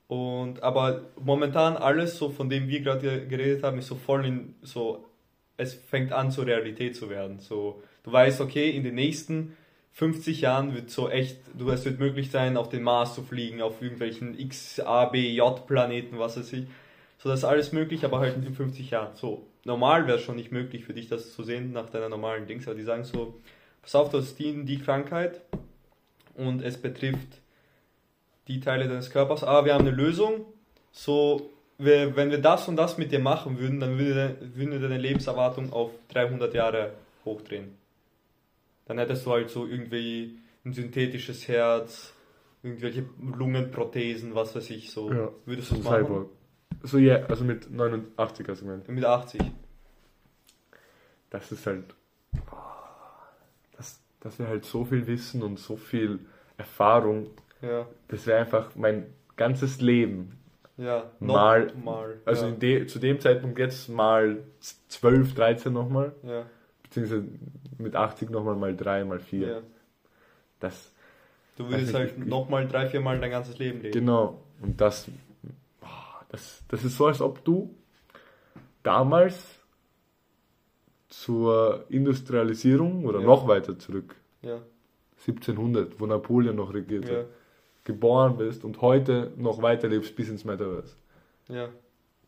[0.08, 4.26] Und, aber momentan alles so, von dem wir gerade ge- geredet haben, ist so voll
[4.26, 5.06] in, so,
[5.56, 7.38] es fängt an zur Realität zu werden.
[7.41, 9.56] So, du weißt, okay, in den nächsten
[10.00, 13.62] 50 Jahren wird so echt, du, es wird möglich sein, auf den Mars zu fliegen,
[13.62, 16.68] auf irgendwelchen X, A, B, J Planeten, was weiß ich.
[17.18, 19.14] So, das ist alles möglich, aber halt in 50 Jahren.
[19.18, 22.47] So, normal wäre es schon nicht möglich für dich, das zu sehen nach deiner normalen
[22.47, 22.66] Dings.
[22.66, 23.41] Aber die sagen so,
[23.82, 25.41] pass auf, du hast die, die Krankheit
[26.36, 27.41] und es betrifft
[28.47, 29.43] die Teile deines Körpers.
[29.43, 30.45] Aber wir haben eine Lösung.
[30.93, 34.80] So, wir, wenn wir das und das mit dir machen würden, dann würde, würden wir
[34.80, 36.93] deine Lebenserwartung auf 300 Jahre
[37.26, 37.78] hochdrehen.
[38.90, 42.12] Dann hättest du halt so irgendwie ein synthetisches Herz,
[42.64, 45.14] irgendwelche Lungenprothesen, was weiß ich, so.
[45.14, 46.06] Ja, Würdest du So es machen?
[46.06, 46.30] Cyborg.
[46.82, 48.90] So, ja, also mit 89 hast du gemeint.
[48.90, 49.42] Mit 80.
[51.30, 51.94] Das ist halt.
[53.78, 56.22] Das, das wäre halt so viel Wissen und so viel
[56.58, 57.28] Erfahrung.
[57.62, 57.88] Ja.
[58.08, 59.06] Das wäre einfach mein
[59.38, 60.36] ganzes Leben.
[60.78, 61.12] Ja.
[61.20, 62.20] Mal- mal.
[62.26, 62.52] Also ja.
[62.56, 64.44] de, zu dem Zeitpunkt jetzt mal
[64.88, 66.14] 12, 13 nochmal.
[66.24, 66.48] ja.
[66.90, 67.28] Beziehungsweise
[67.78, 69.48] mit 80 nochmal mal 3, mal 4.
[69.48, 69.62] ja.
[70.60, 70.92] Das,
[71.56, 73.94] Du würdest halt nochmal drei, vier Mal dein ganzes Leben leben.
[73.94, 74.42] genau.
[74.62, 75.08] Und das,
[75.82, 77.76] boah, das, das ist so, als ob du
[78.82, 79.60] damals
[81.10, 83.26] zur Industrialisierung oder Ja.
[83.26, 84.62] noch weiter zurück, Ja.
[85.26, 87.26] 1700, wo Napoleon noch regiert Ja.
[87.84, 90.96] geboren bist und heute noch weiterlebst bis ins Metaverse.
[91.50, 91.70] Ja.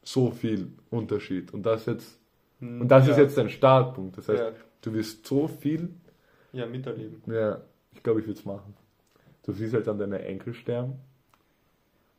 [0.04, 1.54] So viel Unterschied.
[1.54, 2.18] Und das jetzt,
[2.62, 3.14] und das ja.
[3.14, 4.18] ist jetzt dein Startpunkt.
[4.18, 4.52] Das heißt, Ja.
[4.82, 5.90] du wirst so viel,
[6.54, 7.22] Ja, miterleben.
[7.28, 7.62] ja,
[7.94, 8.74] ich glaube, ich würde es machen.
[9.44, 10.94] Du siehst halt dann deine Enkel sterben.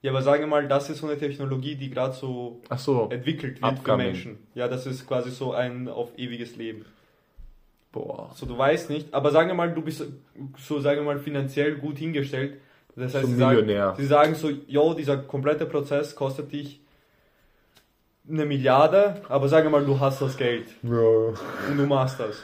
[0.03, 3.73] Ja, aber sage mal, das ist so eine Technologie, die gerade so so, entwickelt wird
[3.75, 4.07] für Upcoming.
[4.09, 4.39] Menschen.
[4.55, 6.85] Ja, das ist quasi so ein auf ewiges Leben.
[7.93, 8.31] boah.
[8.35, 10.05] So, du weißt nicht, aber sagen wir mal, du bist
[10.59, 12.57] so, sagen wir mal, finanziell gut hingestellt.
[12.97, 16.82] Das heißt, So sie sagen, sie sagen so, yo, dieser komplette Prozess kostet dich
[18.29, 20.91] eine Milliarde, aber sagen wir mal, du hast das Geld Ja.
[21.69, 22.43] und du machst das.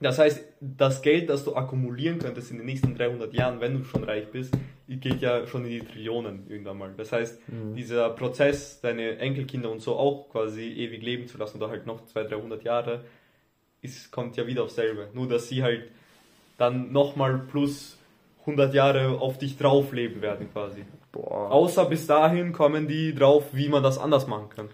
[0.00, 3.84] Das heißt, das Geld, das du akkumulieren könntest in den nächsten 300 Jahren, wenn du
[3.84, 4.54] schon reich bist,
[4.86, 6.94] geht ja schon in die Trillionen irgendwann mal.
[6.96, 7.40] Das heißt,
[7.76, 12.04] dieser Prozess, deine Enkelkinder und so auch quasi ewig leben zu lassen oder halt noch
[12.06, 13.00] 200, 300 Jahre,
[13.82, 15.08] ist, kommt ja wieder aufs selbe.
[15.14, 15.82] Nur, dass sie halt
[16.58, 17.98] dann nochmal plus
[18.40, 20.84] 100 Jahre auf dich drauf leben werden quasi.
[21.12, 21.50] Boah.
[21.50, 24.68] Außer bis dahin kommen die drauf, wie man das anders machen kann.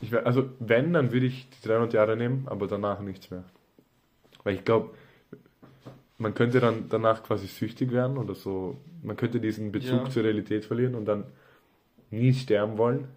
[0.00, 3.44] Ich wär, also wenn, dann würde ich die 300 Jahre nehmen, aber danach nichts mehr.
[4.42, 4.90] Weil ich glaube,
[6.18, 8.76] man könnte dann danach quasi süchtig werden oder so.
[9.02, 10.10] Man könnte diesen Bezug Ja.
[10.10, 11.24] zur Realität verlieren und dann
[12.10, 13.08] nie sterben wollen.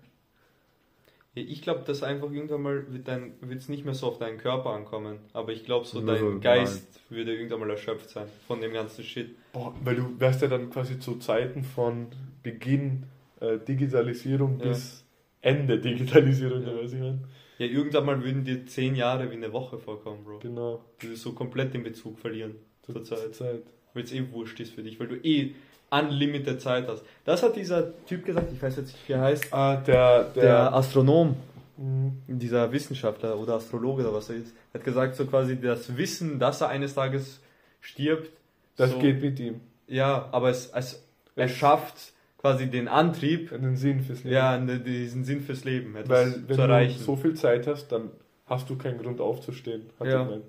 [1.36, 4.38] Ja, ich glaube, dass einfach irgendwann mal wird dein wird's nicht mehr so auf deinen
[4.40, 5.20] Körper ankommen.
[5.34, 8.74] Aber ich glaube, so Nur dein so Geist würde irgendwann mal erschöpft sein von dem
[8.74, 9.36] ganzen Shit.
[9.54, 12.08] Boah, weil du wärst ja dann quasi zu Zeiten von
[12.42, 13.04] Beginn
[13.40, 14.70] äh, Digitalisierung Ja.
[14.70, 15.06] bis
[15.48, 16.76] Ende Digitalisierung, Ja.
[16.82, 17.24] weiß ich mein.
[17.60, 20.40] Ja, irgendwann mal würden dir zehn Jahre wie eine Woche vorkommen, Bro.
[20.40, 20.82] Genau.
[21.00, 23.34] Du würdest so komplett den Bezug verlieren zur Zeit.
[23.34, 23.64] Zeit.
[23.94, 25.56] Weil es eh wurscht ist für dich, weil du eh
[25.90, 27.04] unlimited Zeit hast.
[27.26, 29.52] Das hat dieser Typ gesagt, ich weiß jetzt nicht, wie er heißt.
[29.54, 31.36] Ah, der, der, Der Astronom,
[31.80, 32.12] Mhm.
[32.28, 36.62] dieser Wissenschaftler oder Astrologe oder was er ist, hat gesagt, so quasi das Wissen, dass
[36.62, 37.40] er eines Tages
[37.82, 38.32] stirbt.
[38.78, 39.62] das so, geht mit ihm.
[39.88, 41.02] Ja, aber es, es,
[41.36, 44.34] er schafft quasi den Antrieb, Den Sinn fürs Leben.
[44.36, 46.98] ja, ne- diesen Sinn fürs Leben Weil wenn zu erreichen.
[47.00, 48.12] du so viel Zeit hast, dann
[48.46, 50.20] hast du keinen Grund aufzustehen, hat Ja.
[50.20, 50.44] er gemeint.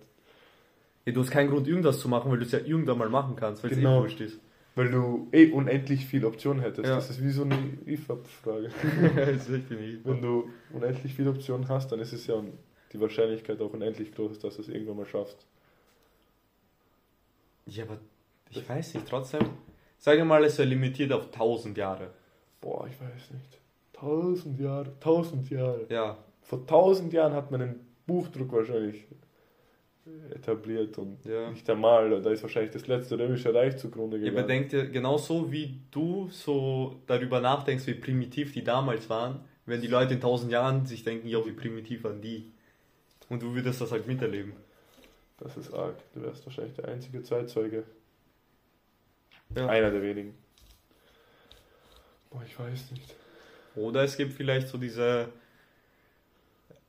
[1.07, 3.34] ja, du hast keinen Grund, irgendwas zu machen, weil du es ja irgendwann mal machen
[3.36, 3.99] kannst, weil es Genau.
[4.01, 4.39] eh wurscht ist.
[4.74, 6.86] Weil du eh unendlich viel Optionen hättest.
[6.89, 6.95] Ja.
[6.95, 8.70] Das ist wie so eine IFAB-Frage.
[10.05, 12.41] wenn du unendlich viele Optionen hast, dann ist es ja
[12.93, 15.47] die Wahrscheinlichkeit auch unendlich groß, dass du es irgendwann mal schaffst.
[17.66, 17.99] Ja, aber
[18.51, 19.41] ich weiß nicht, trotzdem.
[19.99, 22.11] Sagen wir mal, es wäre limitiert auf 1000 Jahre.
[22.61, 23.59] Boah, ich weiß nicht.
[23.92, 25.86] Tausend Jahre, tausend Jahre.
[25.88, 29.05] Ja, Vor tausend Jahren hat man einen Buchdruck wahrscheinlich
[30.34, 31.51] etabliert und ja.
[31.51, 32.22] nicht einmal.
[32.22, 34.46] Da ist wahrscheinlich das letzte römische Reich zugrunde Ihr gegangen.
[34.46, 39.86] bedenkt ja genauso wie du so darüber nachdenkst, wie primitiv die damals waren, wenn die
[39.86, 42.51] Leute in 1000 Jahren sich denken, ja, wie primitiv waren die.
[43.28, 44.55] Und du würdest das halt miterleben.
[45.38, 45.96] Das ist arg.
[46.14, 47.84] Du wärst wahrscheinlich der einzige Zeitzeuge.
[49.55, 49.66] Ja.
[49.66, 50.34] Einer der wenigen.
[52.30, 53.14] Boah, ich weiß nicht.
[53.74, 55.28] Oder es gibt vielleicht so diese.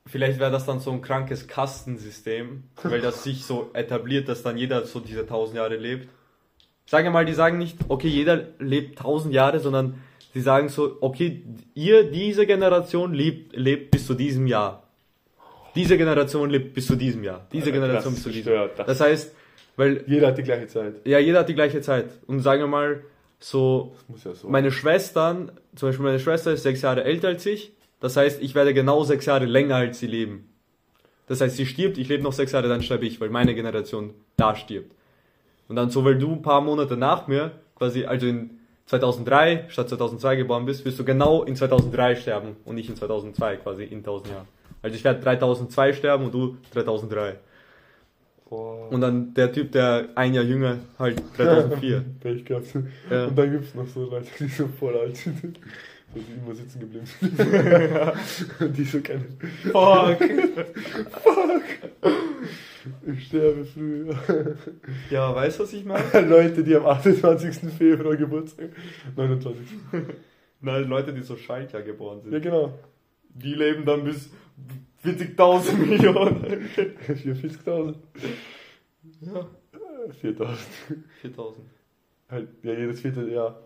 [0.06, 4.58] Vielleicht wäre das dann so ein krankes Kastensystem, weil das sich so etabliert, dass dann
[4.58, 6.10] jeder so diese 1000 Jahre lebt.
[6.88, 10.02] Sagen wir mal, die sagen nicht, okay, jeder lebt 1000 Jahre, sondern
[10.34, 11.44] sie sagen so, okay,
[11.76, 14.90] ihr, diese Generation lebt, lebt bis zu diesem Jahr.
[15.76, 17.48] Diese Generation lebt bis zu diesem Jahr.
[17.52, 18.70] Diese Generation bis zu diesem Jahr.
[18.70, 19.36] Das heißt,
[19.80, 20.96] weil, Jeder hat die gleiche Zeit.
[21.06, 22.10] ja, jeder hat die gleiche Zeit.
[22.28, 23.02] Und sagen wir mal,
[23.40, 24.50] so, ja so.
[24.50, 27.72] meine Schwestern, zum Beispiel meine Schwester ist sechs Jahre älter als ich.
[28.02, 30.50] Das heißt, ich werde genau sechs Jahre länger als sie leben.
[31.28, 34.14] Das heißt, sie stirbt, ich lebe noch sechs Jahre, dann sterbe ich, weil meine Generation
[34.36, 34.94] da stirbt.
[35.70, 38.50] Und dann so, weil du ein paar Monate nach mir, quasi, also in
[38.88, 43.58] 2003 statt 2002 geboren bist, wirst du genau in 2003 sterben und nicht in 2002,
[43.58, 44.48] quasi in 1000 Jahren.
[44.82, 47.38] Also ich werde 3002 sterben und du 3003.
[48.50, 48.92] Boah.
[48.92, 52.04] Und dann der Typ, der ein Jahr jünger, halt 3004.
[52.20, 52.66] Pech gehabt.
[53.10, 53.28] Ja.
[53.28, 55.40] Und dann gibt es noch so Leute, die so voll alt sind.
[55.40, 55.50] So,
[56.16, 57.40] die immer sitzen geblieben sind.
[58.60, 59.26] Und die so keine.
[59.72, 60.18] Fuck.
[63.06, 64.08] Ich sterbe früh.
[65.12, 66.22] Ja, weißt du, was ich meine?
[66.28, 67.72] Leute, die am 28.
[67.78, 68.70] Februar Geburtstag.
[69.16, 69.62] 29.
[70.62, 72.34] Nein, Leute, die so Schaltjahr geboren sind.
[72.34, 72.74] Ja, genau.
[73.30, 74.32] Die leben dann bis
[75.04, 76.44] 40.000 Millionen.
[77.08, 77.96] 44.000.
[79.22, 79.48] Ja.
[80.22, 80.58] 4.000.
[81.24, 81.54] 4.000.
[82.30, 83.60] Halt, ja, jedes vierte Jahr.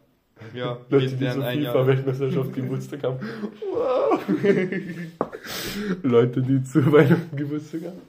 [0.53, 1.33] Ja, Leute, die Jahr.
[1.33, 3.19] FIFA-Weltmeisterschaft Geburtstag haben.
[3.71, 4.21] Wow.
[6.03, 8.01] Leute, die zu Weihnachten Geburtstag haben.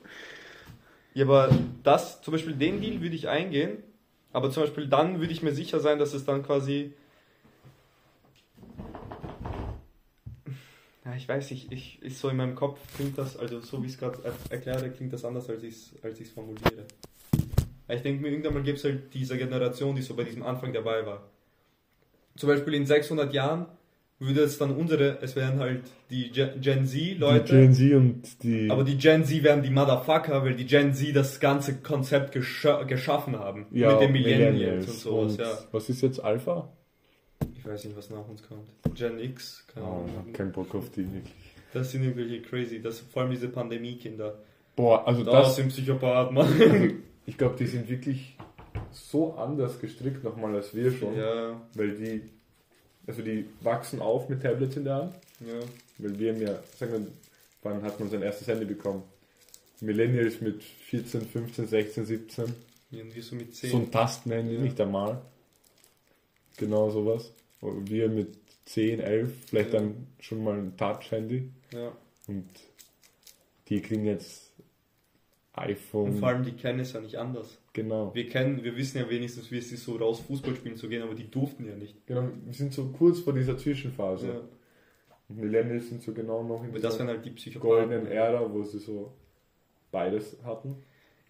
[1.15, 1.51] Ja, aber
[1.83, 3.79] das, zum Beispiel den Deal würde ich eingehen,
[4.33, 6.93] aber zum Beispiel dann würde ich mir sicher sein, dass es dann quasi.
[11.05, 13.87] Ja, ich weiß nicht, ich, ist so in meinem Kopf klingt das, also so wie
[13.87, 16.87] ich es gerade er erkläre, klingt das anders, als ich es als ich's formuliere.
[17.89, 20.73] Ich denke mir, irgendwann mal gibt es halt diese Generation, die so bei diesem Anfang
[20.73, 21.29] dabei war.
[22.37, 23.67] Zum Beispiel in 600 Jahren
[24.19, 27.45] würde es dann unsere, es wären halt die Gen, Z-Leute.
[27.45, 28.71] Die Gen Z und die.
[28.71, 32.85] Aber die Gen Z wären die Motherfucker, weil die Gen Z das ganze Konzept gescha
[32.85, 33.67] geschaffen haben.
[33.73, 35.59] ja, mit den Millennials, und sowas, Und ja.
[35.73, 36.73] Was ist jetzt Alpha?
[37.65, 38.69] Ich weiß nicht, was nach uns kommt.
[38.95, 40.33] Gen X, keine Oh, Ahnung.
[40.35, 41.33] kein Bock auf die wirklich.
[41.73, 44.39] Das sind irgendwelche crazy, das vor allem diese Pandemie-Kinder.
[44.77, 45.57] Boah, also Das das.
[45.57, 47.03] sind Psychopathen, Mann.
[47.27, 48.37] Ich glaube, die sind wirklich
[48.93, 51.17] so anders gestrickt nochmal als wir schon.
[51.17, 52.23] Ja, Weil die,
[53.07, 55.15] also die wachsen auf mit Tablets in der Hand.
[55.41, 55.55] ja.
[55.99, 57.07] Weil wir haben ja, sagen wir,
[57.63, 59.03] wann hat man sein erstes Handy bekommen?
[59.81, 62.55] Millennials mit 14, 15, 16, 17.
[62.91, 63.71] Irgendwie so mit 10.
[63.71, 64.61] So ein Tastenhandy, Ja.
[64.61, 65.23] nicht einmal.
[66.57, 67.33] Genau sowas.
[67.85, 68.37] Wir mit
[68.67, 69.81] 10, 11, vielleicht Ja.
[69.81, 71.51] dann schon mal ein Touch-Handy.
[71.73, 71.93] ja.
[72.27, 72.49] Und
[73.69, 74.53] die kriegen jetzt
[75.55, 76.11] iPhone.
[76.13, 77.59] Und vor allem, die kennen es ja nicht anders.
[77.73, 78.15] genau.
[78.15, 81.03] Wir kennen, wir wissen ja wenigstens, wie es ist, so raus Fußball spielen zu gehen,
[81.03, 82.07] aber die durften ja nicht.
[82.07, 82.29] genau.
[82.45, 84.27] Wir sind so kurz vor dieser Zwischenphase.
[84.29, 84.41] Ja.
[85.29, 88.63] Und Millennials sind so genau noch in Aber das dieser halt die goldenen Ära, wo
[88.65, 89.13] sie so
[89.91, 90.77] beides hatten.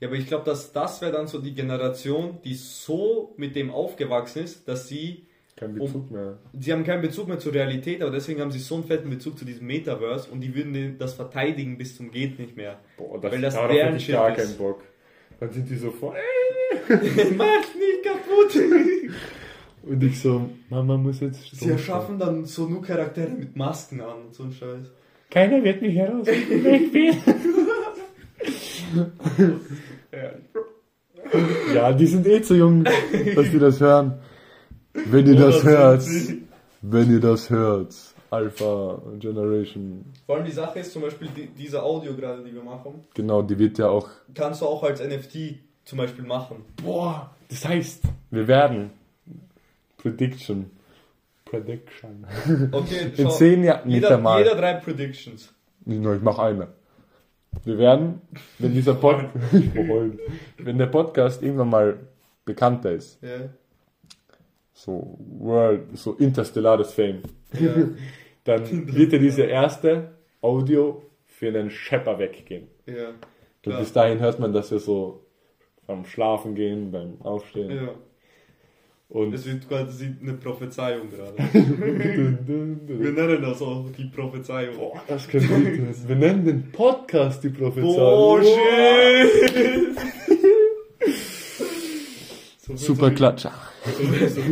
[0.01, 3.71] Ja, aber ich glaube, dass das wäre dann so die Generation, die so mit dem
[3.71, 5.27] aufgewachsen ist, dass sie,
[5.57, 6.39] Kein Bezug mehr.
[6.59, 9.39] sie haben keinen Bezug mehr zur Realität, aber deswegen haben sie so einen fetten Bezug
[9.39, 12.81] zu diesem Metaverse und die würden den- das verteidigen bis zum geht nicht mehr.
[12.97, 14.37] Boah, das, Weil das darauf deren ich gar ist.
[14.45, 14.83] keinen Bock.
[15.39, 16.15] Dann sind die so vor.
[16.89, 18.63] Mach nicht kaputt!
[19.87, 21.55] Und ich so, Mama muss jetzt.
[21.55, 24.91] Sie erschaffen dann so nur Charaktere mit Masken an und so ein Scheiß.
[25.31, 26.27] Keiner wird mich heraus.
[26.27, 27.15] Ich bin.
[31.75, 34.15] ja, die sind eh zu jung, dass die das hören.
[34.95, 36.05] Wenn ihr das hört,
[36.83, 37.95] wenn ihr das hört,
[38.31, 42.63] Alpha Generation, Vor allem die Sache ist zum Beispiel die, diese Audio gerade, die wir
[42.63, 44.09] machen, genau, die wird ja auch.
[44.35, 46.65] kannst du auch als NFT zum Beispiel machen.
[46.83, 48.91] Boah, das heißt, wir werden
[49.99, 50.71] Prediction,
[51.45, 52.27] Prediction.
[52.73, 53.31] Okay, In schau.
[53.31, 54.43] zehn Jahren, nicht Jeder, einmal.
[54.43, 55.53] jeder drei Predictions.
[55.85, 56.69] Nur, ich mache eine.
[57.65, 58.21] Wir werden,
[58.59, 59.17] wenn dieser Pod
[60.59, 61.97] wenn der Podcast irgendwann mal
[62.45, 63.49] bekannter ist, Ja.
[64.75, 67.23] So World, so interstellares Fame,
[67.59, 67.73] Ja.
[68.45, 70.11] dann wird ja diese erste
[70.43, 72.67] Audio für einen Schepper weggehen.
[72.87, 73.11] ja.
[73.67, 75.21] Und bis dahin hört man das ja so
[75.87, 77.71] beim Schlafen gehen, beim Aufstehen.
[77.71, 77.89] ja.
[79.09, 81.35] Und Es wird quasi eine Prophezeiung gerade.
[82.89, 84.77] Wir nennen das auch die Prophezeiung.
[84.77, 86.09] Boah, das könnte gut sein.
[86.09, 87.95] Wir nennen den Podcast die Prophezeiung.
[87.97, 89.97] Boah, shit!
[92.59, 93.53] so, Super Klatscher.
[93.85, 93.91] So,
[94.29, 94.43] so,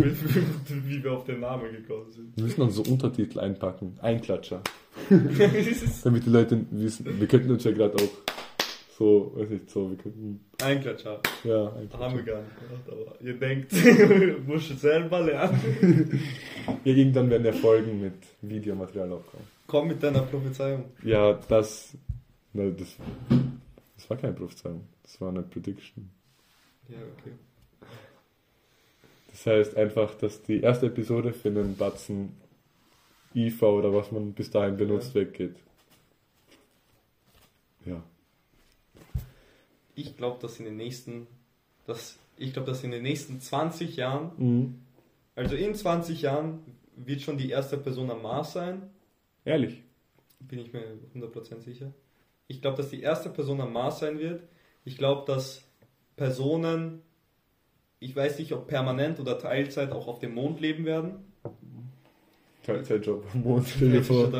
[0.86, 2.36] wie, wir auf den Namen gekommen sind.
[2.36, 3.96] Wir müssen uns so Untertitel einpacken.
[4.02, 4.62] Einklatscher.
[6.04, 8.32] Damit die Leute wissen, wir könnten uns ja gerade auch
[8.98, 11.18] so, weiß nicht, so, wir könnten, Ein Klatscher.
[11.44, 12.22] ja, Haben wir einklatscher.
[12.22, 13.72] gar nicht gemacht, aber ihr denkt,
[14.46, 16.20] musst du selber lernen.
[16.84, 19.44] Ja, irgendwann werden ja Folgen mit Videomaterial aufkommen.
[19.66, 20.84] Komm mit deiner Prophezeiung.
[21.02, 21.96] Ja, das,
[22.52, 22.96] na, das,
[23.96, 26.10] das war keine Prophezeiung, das war eine Prediction.
[26.88, 27.32] Ja, okay.
[29.32, 32.36] Das heißt einfach, dass die erste Episode für einen Batzen
[33.34, 35.56] IFA oder was man bis dahin benutzt weggeht.
[37.86, 38.02] Ja.
[39.94, 41.26] Ich glaube, dass in den nächsten,
[41.86, 44.78] dass, ich glaube, dass in den nächsten 20 Jahren, Mhm.
[45.34, 46.60] also in 20 Jahren,
[46.96, 48.90] wird schon die erste Person am Mars sein.
[49.44, 49.82] Ehrlich.
[50.40, 51.92] Bin ich mir 100% sicher.
[52.48, 54.42] Ich glaube, dass die erste Person am Mars sein wird.
[54.84, 55.62] Ich glaube, dass
[56.16, 57.00] Personen,
[58.02, 61.24] ich weiß nicht, ob permanent oder Teilzeit auch auf dem Mond leben werden.
[62.64, 64.30] Teilzeitjob am Mond, stell dir vor.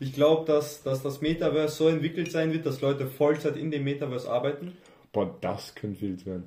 [0.00, 3.84] Ich glaube, dass, dass das Metaverse so entwickelt sein wird, dass Leute Vollzeit in dem
[3.84, 4.72] Metaverse arbeiten.
[5.12, 6.44] Boah, das könnte wild sein.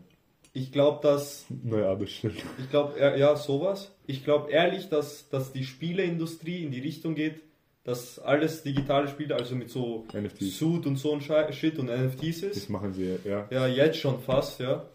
[0.53, 2.33] Ich glaube, dass Neue Arbeitsstelle.
[2.59, 3.91] Ich glaube, ja, sowas.
[4.05, 7.41] Ich glaube ehrlich, dass, dass die Spieleindustrie in die Richtung geht,
[7.83, 10.57] dass alles digitale Spiele, also mit so NFTs.
[10.57, 12.69] Suit und so ein Shit und NFTs Das ist.
[12.69, 13.47] machen sie, ja.
[13.49, 14.85] Ja, jetzt schon fast, ja.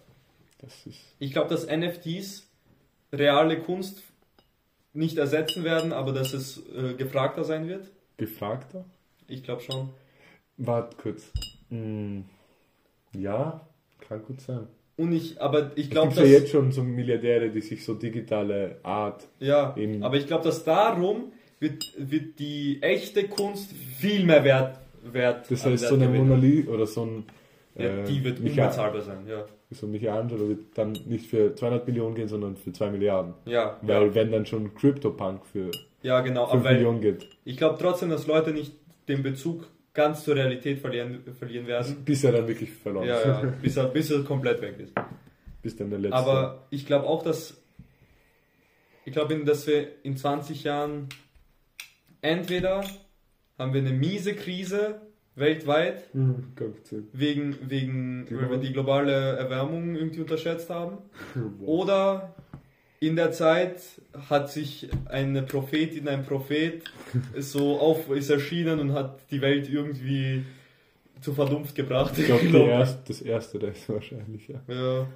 [1.19, 2.49] Ich glaube, dass NFTs
[3.13, 4.03] reale Kunst
[4.93, 7.91] nicht ersetzen werden, aber dass es äh, gefragter sein wird.
[8.17, 8.85] Gefragter?
[9.29, 9.91] Ich glaube schon.
[10.57, 11.31] Warte kurz.
[11.69, 12.25] Hm,
[13.13, 13.61] ja,
[14.01, 14.67] kann gut sein.
[14.97, 16.29] Und ich, aber ich Es glaube, gibt dass.
[16.29, 19.27] ja jetzt schon so Milliardäre, die sich so digitale Art.
[19.41, 20.03] Ja, Eben.
[20.03, 24.79] aber ich glaube, dass darum wird, wird die echte Kunst viel mehr wert.
[25.03, 26.09] wert Das heißt, so eine.
[26.09, 27.25] Mona Lisa oder so ein.
[27.79, 29.45] Ja, äh, die wird unbezahlbar sein, ja.
[29.71, 33.35] So Michelangelo wird dann nicht für 200 Millionen gehen, sondern für 2 Milliarden.
[33.45, 35.71] Ja, Weil ja, wenn dann schon CryptoPunk für
[36.03, 36.47] ja genau.
[36.47, 37.29] 5 Aber weil, Millionen geht.
[37.45, 38.73] ich glaube trotzdem, dass Leute nicht
[39.09, 42.05] den Bezug ganz zur Realität verlieren, verlieren werden.
[42.05, 43.27] Bis er dann wirklich verloren Ja, ist.
[43.27, 44.93] ja, bis er, bis er komplett weg ist.
[45.63, 46.17] Bis dann der letzte.
[46.17, 47.61] Aber ich glaube auch, dass
[49.05, 51.09] ich glaube, dass wir in 20 Jahren
[52.23, 52.85] entweder
[53.59, 55.01] haben wir eine miese Krise
[55.37, 56.53] weltweit Mhm,
[57.13, 60.99] wegen wegen Die weil wir die globale Erwärmung irgendwie unterschätzt haben
[61.65, 62.35] oder
[62.99, 63.83] in der Zeit
[64.31, 66.83] hat sich eine Prophetin, ein Prophet
[67.39, 70.45] so auf ist erschienen und hat die Welt irgendwie
[71.21, 72.19] zur Vernunft gebracht.
[72.19, 72.69] Ich glaube, glaub.
[72.69, 74.61] erst, das erste, das ist wahrscheinlich, ja.
[74.69, 75.07] Ja.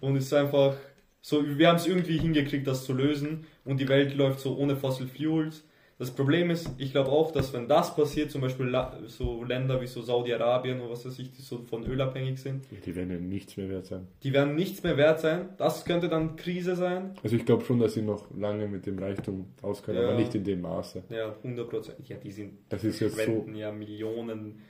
[0.00, 0.76] und es ist einfach
[1.20, 4.76] so, wir haben es irgendwie hingekriegt, das zu lösen und die Welt läuft so ohne
[4.76, 5.64] Fossil Fuels.
[5.98, 8.70] Das Problem ist, ich glaube auch, dass wenn das passiert, zum Beispiel
[9.06, 12.66] so Länder wie so Saudi-Arabien oder was weiß ich, die so von Öl abhängig sind,
[12.70, 14.06] Ja, die werden ja nichts mehr wert sein.
[14.22, 15.48] die werden nichts mehr wert sein.
[15.56, 17.12] Das könnte dann Krise sein.
[17.22, 20.08] Also ich glaube schon, dass sie noch lange mit dem Reichtum auskommen, Ja.
[20.08, 21.02] aber nicht in dem Maße.
[21.08, 21.96] Ja, 100 Prozent.
[22.06, 23.46] Ja, die sind, Das ist jetzt so.
[23.54, 24.60] ja Millionen.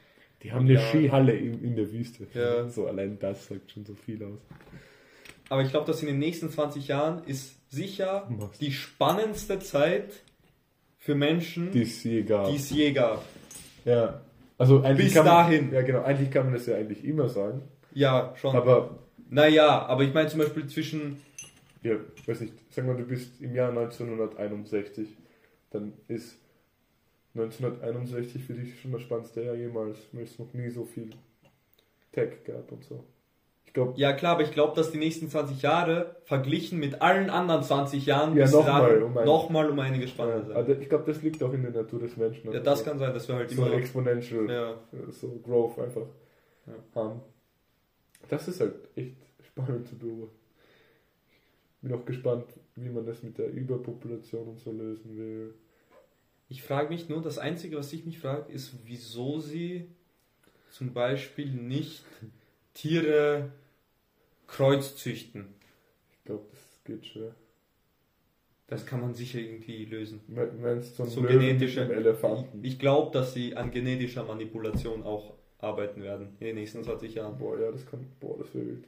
[0.45, 0.81] Die haben eine Ja.
[0.81, 2.29] Skihalle in, in der Wüste.
[2.35, 2.69] Ja.
[2.69, 4.39] So allein das sagt schon so viel aus.
[5.49, 8.61] Aber ich glaube, dass in den nächsten 20 Jahren ist sicher Machst.
[8.61, 10.13] die spannendste Zeit
[11.07, 12.51] für Menschen, Die es je gab.
[12.51, 13.25] die es je gab.
[13.85, 14.21] Ja.
[14.59, 15.73] Also eigentlich Bis kann man, dahin.
[15.73, 16.03] Ja, genau.
[16.03, 17.63] Eigentlich kann man das ja eigentlich immer sagen.
[17.93, 18.57] Ja, schon.
[18.57, 18.99] Aber,
[19.31, 21.23] naja, aber ich meine zum Beispiel zwischen.
[21.83, 21.95] ja,
[22.27, 25.09] weiß nicht, sagen wir, du bist im Jahr 1961,
[25.71, 26.37] dann ist
[27.35, 31.11] 1961 für dich schon das spannendste Jahr jemals, weil es noch nie so viel
[32.13, 33.05] Tech gab und so.
[33.77, 37.63] Glaube, Ja, klar, aber ich glaube, dass die nächsten 20 Jahre verglichen mit allen anderen
[37.63, 40.57] 20 Jahren Ja, bis noch dahin mal um ein- nochmal um einiges spannender sein.
[40.57, 42.51] also ich glaube, das liegt auch in der Natur des Menschen.
[42.53, 43.75] Ja, das kann sein, dass wir halt so immer.
[43.77, 46.07] exponential Ja, äh, so Growth einfach
[46.67, 46.73] Ja.
[46.95, 47.21] haben.
[48.31, 49.17] Das ist halt echt
[49.47, 50.35] spannend zu beobachten.
[51.83, 52.47] Bin auch gespannt,
[52.77, 55.55] wie man das mit der Überpopulation und so lösen will.
[56.49, 59.87] ich frage mich nur, das Einzige, was ich mich frage, ist, wieso sie
[60.71, 62.05] zum Beispiel nicht
[62.73, 63.51] Tiere
[64.47, 65.47] kreuzzüchten.
[66.19, 67.35] Ich glaube, das geht schwer.
[68.69, 70.21] Das kann man sicher irgendwie lösen.
[70.61, 71.83] Meinst du so, genetische.
[71.93, 72.59] Elefanten?
[72.65, 77.15] Ich, ich glaube, dass sie an genetischer Manipulation auch arbeiten werden in den nächsten 20
[77.15, 77.39] Jahren.
[77.39, 78.05] boah, ja, das kann.
[78.19, 78.85] Boah, das wäre wild.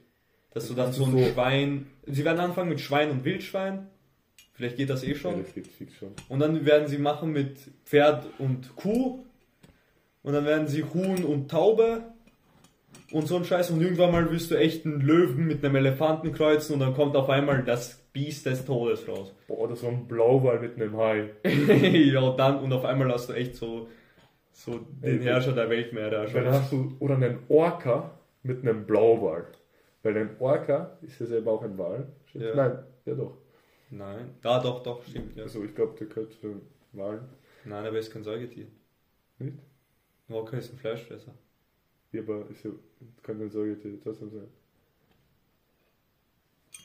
[0.51, 1.87] Dass du dann so ein so- Schwein.
[2.07, 3.87] Sie werden anfangen mit Schwein und Wildschwein.
[4.53, 5.43] Vielleicht geht das eh Ja, schon.
[5.45, 6.13] das geht fix schon.
[6.29, 9.25] Und dann werden sie machen mit Pferd und Kuh.
[10.25, 12.03] Und dann werden sie Huhn und Taube.
[13.12, 13.70] Und so ein Scheiß.
[13.70, 16.74] Und irgendwann mal wirst du echt einen Löwen mit einem Elefanten kreuzen.
[16.74, 19.34] Und dann kommt auf einmal das Biest des Todes raus.
[19.47, 21.30] Boah, das war ein Blauwal mit einem Hai.
[21.45, 22.61] ja, und dann.
[22.61, 23.89] Und auf einmal hast du echt so.
[24.53, 26.24] So den Herrscher der Weltmeere da.
[26.24, 29.47] Dann hast du, oder einen Orca mit einem Blauwal.
[30.03, 32.09] Weil ein Orca ist ja selber auch ein Wal.
[32.34, 32.55] Ja.
[32.55, 33.39] Nein, ja doch.
[33.91, 34.34] Nein.
[34.43, 35.36] Ah, doch, doch, stimmt.
[35.36, 35.45] Ja.
[35.45, 36.61] Also ich glaube, der gehört zu den
[36.93, 37.20] Walen.
[37.64, 38.66] Nein, aber er ist kein Säugetier.
[39.39, 39.59] Nicht?
[40.28, 41.34] Ein Walker ist ein Fleischfresser.
[42.13, 42.71] Ja, aber ist ja,
[43.23, 44.49] kann ein Säugetier trotzdem sein.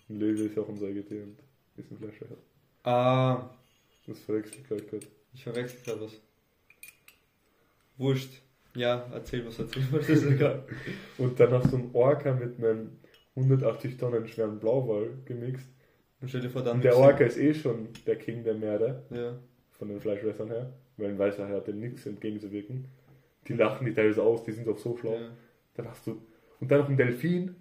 [0.10, 1.38] Ein Löwe ist auch ein Säugetier und
[1.78, 2.36] ist ein Fleischesser.
[2.84, 3.50] Ah,
[4.06, 5.08] Das verwechselt gleich gerade.
[5.34, 6.14] ich verwechsel gerade was.
[7.98, 8.42] Wurscht.
[8.76, 10.66] Ja, erzähl was, erzähl was, ist egal.
[11.18, 12.98] Und dann hast du einen Orca mit einem
[13.36, 15.68] 180 Tonnen schweren Blauwal gemixt.
[16.22, 16.78] Und stell dir vor, dann.
[16.78, 19.38] Und der Orca ist eh schon der King der Meere, Ja.
[19.72, 20.74] von den Fleischfressern her.
[20.98, 22.86] Weil ein weißer Herr hat dem nichts entgegenzuwirken.
[23.48, 25.14] Die lachen die teilweise aus, die sind auch so schlau.
[25.14, 25.30] Ja,
[25.76, 26.22] Dann hast du.
[26.60, 27.56] Und dann noch ein Delfin,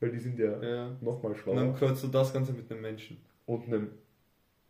[0.00, 0.96] weil die sind ja ja.
[1.00, 3.18] nochmal Und dann kreuzt du das Ganze mit einem Menschen.
[3.46, 3.90] Und einen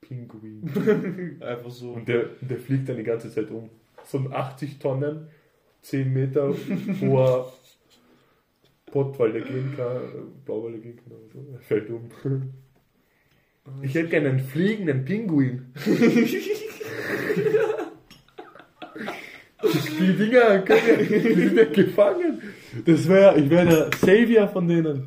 [0.00, 1.40] Pinguin.
[1.40, 1.92] Einfach so.
[1.92, 3.68] Und der, der fliegt dann die ganze Zeit um.
[4.04, 5.28] So ein 80 Tonnen,
[5.82, 6.54] 10 Meter
[7.02, 7.52] hoher
[8.86, 11.46] Pott, weil der gehen kann, äh, Blauwal der gehen kann, aber so.
[11.52, 12.10] Er fällt um.
[13.82, 15.74] Ich hätte gerne einen fliegenden Pinguin.
[19.98, 22.42] Die Dinger, können die sind ja gefangen.
[22.84, 25.04] Das wäre, ich wäre der Savior von denen.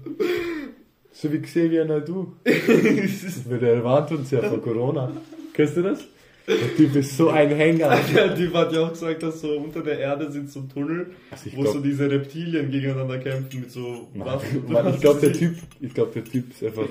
[1.14, 1.88] So wie Xavier
[2.46, 5.12] wird der warnt uns ja vor Corona.
[5.54, 6.00] Kennst du das?
[6.48, 7.96] Der Typ ist so ein Hänger.
[8.16, 11.52] Der Typ hat ja auch gesagt, dass so unter der Erde sind so Tunnel, Also
[11.56, 15.54] wo glaub- so diese Reptilien gegeneinander kämpfen mit so Mann, Mann, ich glaube, der Typ,
[15.80, 16.88] ich glaube, der Typ ist einfach,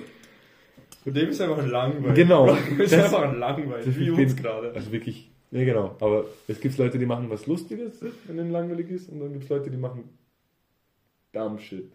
[1.02, 2.14] Von dem ist einfach langweilig.
[2.14, 2.56] Genau.
[2.78, 4.72] ist Das- einfach langweilig, wie uns gerade.
[4.72, 8.90] also wirklich, ja genau, aber es gibt Leute, die machen was Lustiges, wenn ihnen langweilig
[8.90, 10.04] ist, und dann gibt es Leute, die machen
[11.32, 11.90] dumb shit.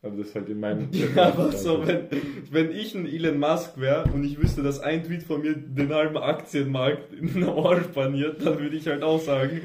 [0.00, 0.88] Also das ist halt in meinem...
[1.16, 2.06] Ja, aber so, wenn,
[2.52, 5.92] wenn ich ein Elon Musk wäre und ich wüsste, dass ein Tweet von mir den
[5.92, 9.60] halben Aktienmarkt in den Arsch paniert, dann würde ich halt auch sagen,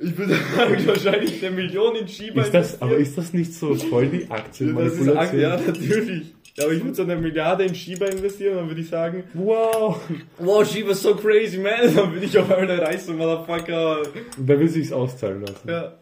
[0.00, 2.90] ich würde halt wahrscheinlich eine Million in Shiba Ist das, investieren.
[2.90, 5.40] aber ist das nicht so voll die das ist Aktienmanipulation?
[5.40, 6.34] ja, natürlich.
[6.56, 10.00] Ja, aber ich würde so eine Milliarde in Shiba investieren, dann würde ich sagen, Wow!
[10.38, 11.94] wow, Shiba's so crazy, man.
[11.94, 14.00] Dann würde ich auf einmal der reichste Motherfucker.
[14.36, 15.68] Und da will sich's auszahlen lassen.
[15.68, 15.94] Ja.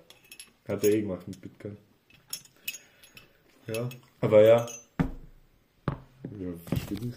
[0.67, 1.77] Hat er eh gemacht mit Bitcoin.
[3.67, 3.89] Ja.
[4.21, 4.67] Aber ja.
[6.39, 7.15] Ja, verstehe ich.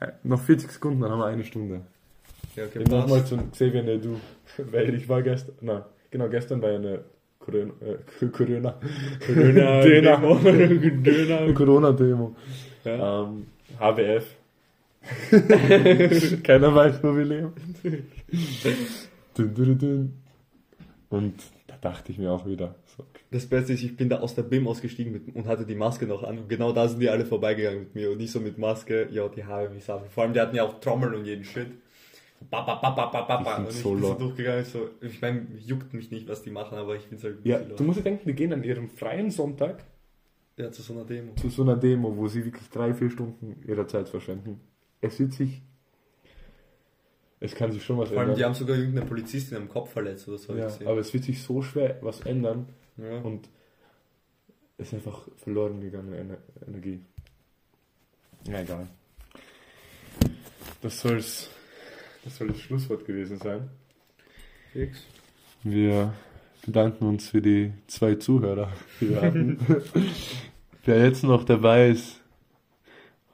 [0.00, 1.82] Äh, Noch 40 Sekunden, dann haben wir eine Stunde.
[2.56, 4.16] Ja, okay, nochmal zu Xavier Naidu.
[4.56, 7.00] Weil ich war gestern, na, genau, gestern bei einer
[7.44, 8.78] Corona, äh, Corona,
[9.26, 10.20] Corona- Döner,
[11.02, 11.52] Döner.
[11.54, 12.36] Corona-Demo.
[12.84, 13.22] Ja.
[13.24, 13.46] Ähm,
[13.78, 14.24] HBF.
[16.44, 17.52] Keiner weiß, wo wir leben.
[21.10, 21.34] Und
[21.66, 24.42] da dachte ich mir auch wieder, so, Das Beste ist, ich bin da aus der
[24.44, 26.38] BIM ausgestiegen mit, und hatte die Maske noch an.
[26.38, 28.10] Und genau da sind die alle vorbeigegangen mit mir.
[28.10, 29.84] Und nicht so mit Maske, ja, die Haare mich.
[29.84, 31.68] Vor allem, die hatten ja auch Trommeln und jeden Shit.
[32.50, 33.70] Baba, baba, baba, Die baba.
[33.70, 34.64] sind Und ich bin so durchgegangen.
[34.64, 37.84] So, ich meine, juckt mich nicht, was die machen, aber ich find's halt ja, du
[37.84, 39.84] musst dir denken, die gehen an ihrem freien Sonntag
[40.56, 41.34] ja, zu so einer Demo.
[41.34, 44.60] zu so einer Demo, wo sie wirklich drei, vier Stunden ihrer Zeit verschwenden.
[45.00, 45.62] Es wird sich,
[47.40, 50.28] es kann sich schon was Vor allem, die haben sogar irgendeine Polizistin am Kopf verletzt
[50.28, 50.54] oder so.
[50.54, 53.18] Ja, aber es wird sich so schwer was ändern ja.
[53.20, 53.48] und
[54.78, 57.00] es ist einfach verloren gegangene Ener Energie.
[58.46, 58.88] Ja, egal.
[60.80, 61.48] Das soll's,
[62.24, 63.68] das soll das Schlusswort gewesen sein.
[64.72, 65.04] Fix.
[65.62, 66.14] Wir
[66.64, 69.58] bedanken uns für die zwei Zuhörer, die wir hatten.
[70.84, 72.20] Wer jetzt noch dabei ist,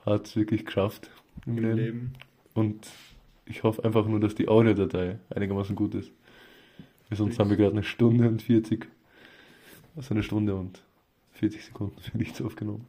[0.04, 1.10] hat es wirklich geschafft
[1.46, 1.76] im Im Leben.
[1.76, 2.12] Leben.
[2.54, 2.88] Und
[3.46, 6.10] ich hoffe einfach nur, dass die Audiodatei einigermaßen gut ist.
[7.08, 8.86] Weil Sonst haben wir gerade eine Stunde und 40,
[9.96, 10.82] also eine Stunde und
[11.32, 12.86] 40 Sekunden für nichts aufgenommen.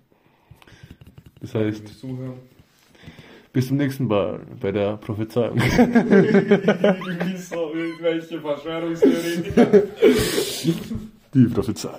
[1.39, 2.03] Das heißt.
[3.51, 5.59] Bis zum nächsten Mal bei der Prophezeiung.
[7.37, 9.89] so irgendwelche Verschwörungstheorien.
[11.33, 11.95] Die Prophezeiung.